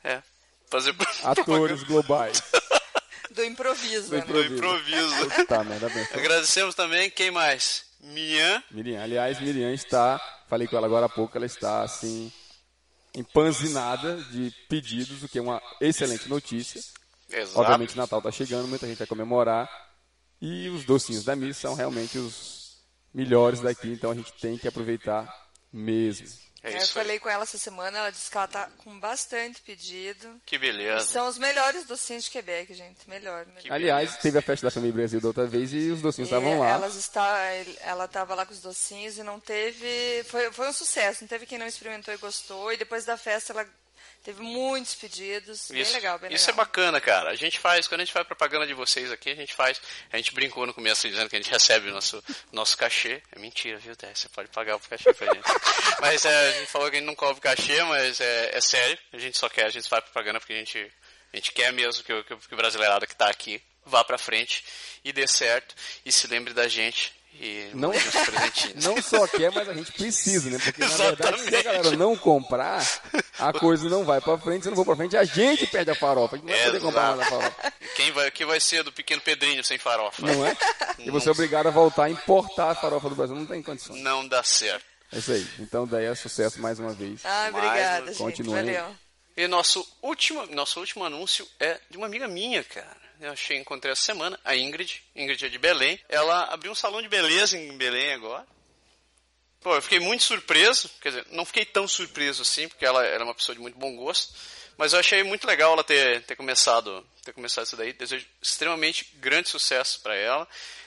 É, 0.05 0.23
fazer 0.71 0.95
atores 1.25 1.83
globais. 1.89 2.41
Do 3.31 3.45
improviso, 3.45 4.11
Do 4.11 4.19
né? 4.19 4.25
do 4.25 4.41
improviso. 4.45 5.31
Tá, 5.49 5.65
merda 5.65 5.89
bem. 5.89 6.07
Agradecemos 6.13 6.77
também, 6.77 7.11
quem 7.11 7.33
mais? 7.33 7.88
Miriam. 8.01 8.63
Miriam, 8.71 9.03
aliás, 9.03 9.41
Miriam 9.41 9.73
está, 9.73 10.21
falei 10.49 10.67
com 10.67 10.77
ela 10.77 10.87
agora 10.87 11.07
há 11.07 11.09
pouco, 11.09 11.37
ela 11.37 11.47
está 11.47 11.83
assim, 11.83 12.33
empanzinada 13.15 14.17
de 14.31 14.53
pedidos, 14.69 15.23
o 15.23 15.29
que 15.29 15.39
é 15.39 15.43
uma 15.43 15.61
excelente 15.81 16.29
notícia. 16.29 16.81
Exato. 17.31 17.61
Obviamente 17.61 17.97
Natal 17.97 18.21
está 18.21 18.31
chegando, 18.31 18.69
muita 18.69 18.87
gente 18.87 18.99
vai 18.99 19.07
comemorar. 19.07 19.69
E 20.41 20.69
os 20.69 20.85
docinhos 20.85 21.25
da 21.25 21.35
missa 21.35 21.63
são 21.63 21.75
realmente 21.75 22.17
os 22.17 22.79
melhores 23.13 23.61
daqui, 23.61 23.89
então 23.89 24.11
a 24.11 24.15
gente 24.15 24.33
tem 24.35 24.57
que 24.57 24.69
aproveitar 24.69 25.29
mesmo. 25.73 26.29
É 26.75 26.79
eu 26.79 26.81
aí. 26.81 26.89
falei 26.89 27.19
com 27.19 27.29
ela 27.29 27.43
essa 27.43 27.59
semana, 27.59 27.99
ela 27.99 28.11
disse 28.11 28.31
que 28.31 28.37
ela 28.37 28.47
tá 28.47 28.69
com 28.79 28.99
bastante 28.99 29.61
pedido. 29.63 30.41
Que 30.45 30.59
beleza. 30.59 31.07
São 31.07 31.29
os 31.29 31.39
melhores 31.39 31.85
docinhos 31.85 32.25
de 32.25 32.31
Quebec, 32.31 32.73
gente. 32.75 33.09
Melhor, 33.09 33.47
melhor. 33.47 33.73
Aliás, 33.73 34.17
teve 34.19 34.39
a 34.39 34.43
festa 34.43 34.67
da 34.67 34.71
Família 34.71 34.95
Brasil 34.95 35.21
da 35.21 35.29
outra 35.29 35.47
vez 35.47 35.73
e 35.73 35.91
os 35.91 36.01
docinhos 36.01 36.29
estavam 36.29 36.59
lá. 36.59 36.71
Elas 36.71 36.97
está, 36.97 37.39
ela 37.81 38.05
estava 38.05 38.35
lá 38.35 38.45
com 38.47 38.53
os 38.53 38.61
docinhos 38.61 39.19
e 39.19 39.23
não 39.23 39.41
teve. 39.41 40.25
Foi, 40.25 40.51
foi 40.53 40.69
um 40.69 40.73
sucesso, 40.73 41.23
não 41.23 41.29
teve 41.29 41.47
quem 41.47 41.59
não 41.59 41.67
experimentou 41.67 42.13
e 42.13 42.19
gostou. 42.19 42.73
E 42.73 42.77
depois 42.77 43.05
da 43.05 43.17
festa 43.17 43.53
ela 43.53 43.67
teve 44.29 44.43
muitos 44.43 44.95
pedidos. 44.95 45.69
Bem 45.71 45.81
Isso, 45.81 45.95
legal, 45.95 46.19
bem 46.19 46.31
isso 46.35 46.51
é 46.51 46.53
legal. 46.53 46.67
bacana, 46.67 47.01
cara. 47.01 47.31
A 47.31 47.35
gente 47.35 47.59
faz, 47.59 47.89
quando 47.89 48.03
a 48.03 48.05
gente 48.05 48.13
faz 48.13 48.27
propaganda 48.27 48.67
de 48.67 48.75
vocês 48.75 49.11
aqui, 49.11 49.31
a 49.31 49.35
gente 49.35 49.55
faz. 49.55 49.81
A 50.13 50.19
gente 50.19 50.35
brincou 50.35 50.67
no 50.67 50.75
começo 50.75 51.09
dizendo 51.09 51.31
que 51.31 51.37
a 51.37 51.39
gente 51.41 51.51
recebe 51.51 51.89
o 51.89 51.93
nosso, 51.95 52.23
nosso 52.53 52.77
cachê. 52.77 53.23
É 53.33 53.39
mentira, 53.39 53.79
viu, 53.79 53.97
Té? 53.97 54.15
Você 54.15 54.29
pode 54.29 54.49
pagar 54.51 54.77
o 54.77 54.81
cachê 54.81 55.15
pra 55.15 55.33
gente. 55.33 55.47
mas 56.01 56.27
é, 56.27 56.49
a 56.49 56.53
gente 56.59 56.71
falou 56.71 56.91
que 56.91 56.97
a 56.97 56.99
gente 56.99 57.07
não 57.07 57.15
cobra 57.15 57.41
cachê, 57.41 57.83
mas 57.85 58.21
é, 58.21 58.51
é 58.53 58.61
sério. 58.61 58.99
A 59.15 59.19
gente 59.19 59.39
só 59.39 59.49
quer, 59.49 59.65
a 59.65 59.71
gente 59.71 59.89
faz 59.89 60.05
propaganda 60.05 60.39
porque 60.41 60.53
a 60.53 60.57
gente, 60.59 60.93
a 61.33 61.37
gente 61.37 61.53
quer 61.53 61.73
mesmo 61.73 62.05
que, 62.05 62.13
o- 62.13 62.23
que, 62.23 62.37
que 62.37 62.55
o 62.55 62.57
brasileirado 62.57 63.07
que 63.07 63.17
tá 63.17 63.31
aqui 63.31 63.63
vá 63.87 64.05
pra 64.05 64.19
frente 64.19 64.63
e 65.03 65.11
dê 65.11 65.27
certo 65.27 65.75
e 66.05 66.13
se 66.13 66.27
lembre 66.27 66.53
da 66.53 66.69
gente. 66.69 67.17
E 67.41 67.71
Não-. 67.73 67.93
Não 68.83 69.01
só 69.01 69.27
quer, 69.29 69.53
mas 69.53 69.69
a 69.69 69.73
gente 69.75 69.93
precisa, 69.93 70.51
né? 70.51 70.59
Porque 70.63 70.81
na 70.81 70.89
verdade, 70.89 71.39
se 71.39 71.45
a 71.45 71.49
Exatamente. 71.49 71.63
galera 71.63 71.97
não 71.97 72.17
comprar, 72.17 72.83
a 73.39 73.53
coisa 73.53 73.89
não 73.89 74.05
vai 74.05 74.21
pra 74.21 74.39
frente, 74.39 74.65
se 74.65 74.69
não 74.69 74.77
for 74.77 74.85
pra 74.85 74.97
frente, 74.97 75.17
a 75.17 75.25
gente 75.25 75.67
perde 75.67 75.91
a 75.91 75.95
farofa. 75.95 76.37
A 76.37 76.39
gente 76.39 76.49
não 76.49 76.57
vai 76.57 76.67
poder 76.67 76.81
comprar 76.81 77.17
mais 77.17 77.21
a 77.21 77.31
farofa. 77.31 77.73
Quem 77.97 78.13
vai, 78.13 78.31
quem 78.31 78.47
vai 78.47 78.61
ser 78.61 78.85
do 78.85 78.93
pequeno 78.93 79.21
Pedrinho 79.21 79.65
sem 79.65 79.77
farofa? 79.77 80.25
Não 80.25 80.47
é? 80.47 80.57
E 80.99 81.11
você 81.11 81.29
é 81.29 81.33
obrigado 81.33 81.69
a 81.69 81.71
voltar 81.71 82.05
a 82.05 82.11
importar 82.11 82.71
a 82.71 82.75
farofa 82.75 83.09
do 83.09 83.15
Brasil. 83.15 83.35
Não 83.35 83.47
tem 83.47 83.63
condições. 83.63 84.01
Não 84.01 84.27
dá 84.27 84.43
certo. 84.43 84.85
É 85.13 85.19
isso 85.19 85.33
aí. 85.33 85.47
Então 85.59 85.87
daí 85.87 86.05
é 86.05 86.15
sucesso 86.15 86.61
mais 86.61 86.79
uma 86.79 86.93
vez. 86.93 87.21
Ah, 87.25 87.47
obrigada, 87.51 88.07
gente. 88.07 88.19
Continue 88.19 88.55
aí. 88.59 88.65
Valeu. 88.65 88.97
E 89.37 89.47
nosso 89.47 89.87
último, 90.03 90.45
nosso 90.47 90.81
último 90.81 91.05
anúncio 91.05 91.47
é 91.61 91.81
de 91.89 91.97
uma 91.97 92.07
amiga 92.07 92.27
minha, 92.27 92.63
cara. 92.65 92.97
Eu 93.21 93.33
achei, 93.33 93.57
encontrei 93.57 93.93
essa 93.93 94.03
semana, 94.03 94.39
a 94.45 94.57
Ingrid. 94.57 95.03
Ingrid 95.15 95.47
é 95.47 95.49
de 95.49 95.59
Belém. 95.59 95.99
Ela 96.09 96.45
abriu 96.53 96.71
um 96.71 96.75
salão 96.75 97.03
de 97.03 97.09
beleza 97.09 97.57
em 97.57 97.77
Belém 97.77 98.13
agora. 98.13 98.47
Pô, 99.61 99.75
eu 99.75 99.83
fiquei 99.83 99.99
muito 100.01 100.23
surpreso. 100.23 100.89
Quer 101.01 101.09
dizer, 101.11 101.27
não 101.33 101.45
fiquei 101.45 101.65
tão 101.65 101.87
surpreso 101.89 102.43
assim, 102.43 102.69
porque 102.69 102.85
ela 102.87 103.05
era 103.05 103.25
uma 103.25 103.35
pessoa 103.35 103.55
de 103.57 103.61
muito 103.61 103.79
bom 103.79 103.95
gosto. 103.97 104.33
Mas 104.77 104.93
eu 104.93 105.01
achei 105.01 105.23
muito 105.25 105.47
legal 105.47 105.73
ela 105.73 105.83
ter, 105.85 106.23
ter 106.23 106.37
começado 106.37 107.05
ter 107.25 107.33
começado 107.33 107.67
isso 107.67 107.77
daí. 107.77 107.93
Desejo 107.93 108.25
extremamente 108.41 109.09
grande 109.17 109.49
sucesso 109.49 110.01
para 110.01 110.15
ela. 110.15 110.47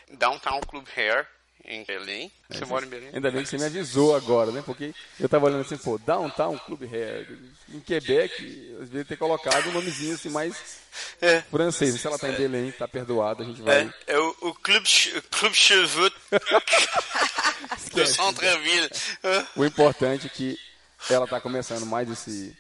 Downtown 0.10 0.62
Club 0.62 0.88
Hair, 0.96 1.28
em 1.66 1.84
Belém. 1.84 2.32
Você 2.50 2.66
mora 2.66 2.86
em 2.86 2.90
Belém? 2.90 3.10
Ainda 3.14 3.30
bem 3.32 3.44
que 3.44 3.50
você 3.50 3.58
me 3.58 3.66
avisou 3.66 4.16
agora, 4.16 4.52
né? 4.52 4.64
Porque 4.66 4.94
eu 5.20 5.30
tava 5.30 5.46
olhando 5.46 5.62
assim, 5.62 5.78
pô, 5.78 5.98
Downtown 6.00 6.58
Club 6.60 6.84
Hair. 6.84 7.28
Em 7.70 7.80
Quebec, 7.80 8.34
eu 8.72 8.84
devia 8.86 9.06
ter 9.06 9.18
colocado 9.18 9.70
um 9.70 9.74
nomezinho 9.74 10.16
assim 10.16 10.30
mais 10.30 10.82
É. 11.22 11.42
francês. 11.42 12.00
Se 12.00 12.08
ela 12.08 12.18
tá 12.18 12.30
em 12.30 12.36
Belém, 12.36 12.72
tá 12.72 12.88
perdoada, 12.88 13.44
a 13.44 13.46
gente 13.46 13.62
vai. 13.62 13.94
É, 14.08 14.14
é 14.14 14.20
o, 14.20 14.36
o 14.42 14.54
Club, 14.56 14.84
Club 15.30 15.54
Cheveux 15.54 16.12
Centre-ville. 18.06 18.90
O 19.56 19.66
importante 19.66 20.28
é 20.28 20.30
que 20.30 20.58
ela 21.10 21.28
tá 21.28 21.40
começando 21.42 21.86
mais 21.86 22.10
esse, 22.10 22.56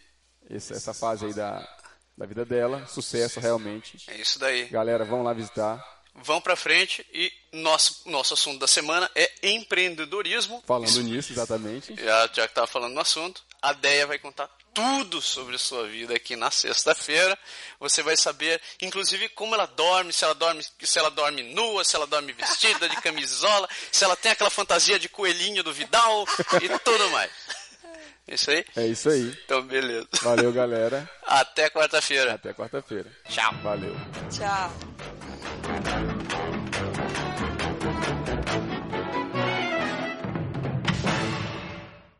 esse- 0.49 0.73
essa 0.73 0.93
fase 0.93 1.25
aí 1.25 1.33
da, 1.33 1.67
da 2.17 2.25
vida 2.25 2.45
dela. 2.45 2.85
Sucesso 2.87 3.39
realmente. 3.39 3.97
É 4.07 4.15
isso 4.17 4.39
daí. 4.39 4.65
Galera, 4.65 5.03
vão 5.05 5.23
lá 5.23 5.33
visitar. 5.33 5.83
Vão 6.13 6.41
pra 6.41 6.57
frente 6.57 7.05
e 7.13 7.31
nosso, 7.53 8.01
nosso 8.09 8.33
assunto 8.33 8.59
da 8.59 8.67
semana 8.67 9.09
é 9.15 9.31
empreendedorismo. 9.43 10.61
Falando 10.67 11.01
nisso, 11.03 11.31
exatamente. 11.31 11.95
Já, 11.95 12.29
já 12.33 12.47
que 12.47 12.53
tava 12.53 12.67
falando 12.67 12.93
no 12.93 12.99
assunto, 12.99 13.41
a 13.61 13.71
Deia 13.73 14.05
vai 14.05 14.19
contar 14.19 14.49
tudo 14.73 15.21
sobre 15.21 15.57
sua 15.57 15.87
vida 15.87 16.15
aqui 16.15 16.35
na 16.35 16.49
sexta-feira. 16.51 17.37
Você 17.79 18.01
vai 18.01 18.15
saber, 18.15 18.61
inclusive, 18.81 19.29
como 19.29 19.55
ela 19.55 19.65
dorme, 19.65 20.11
se 20.13 20.23
ela 20.23 20.33
dorme, 20.35 20.63
se 20.63 20.99
ela 20.99 21.09
dorme 21.09 21.43
nua, 21.43 21.83
se 21.83 21.95
ela 21.95 22.07
dorme 22.07 22.33
vestida 22.33 22.87
de 22.89 22.95
camisola, 23.01 23.67
se 23.91 24.03
ela 24.03 24.15
tem 24.15 24.31
aquela 24.31 24.49
fantasia 24.49 24.99
de 24.99 25.09
coelhinho 25.09 25.63
do 25.63 25.73
Vidal 25.73 26.25
e 26.61 26.79
tudo 26.79 27.09
mais. 27.09 27.31
Isso 28.27 28.49
aí? 28.49 28.65
É 28.77 28.87
isso 28.87 29.09
aí. 29.09 29.37
Então, 29.45 29.61
beleza. 29.61 30.07
Valeu, 30.21 30.53
galera. 30.53 31.09
Até 31.23 31.69
quarta-feira. 31.69 32.35
Até 32.35 32.53
quarta-feira. 32.53 33.11
Tchau. 33.27 33.53
Valeu. 33.61 33.95
Tchau. 34.29 35.10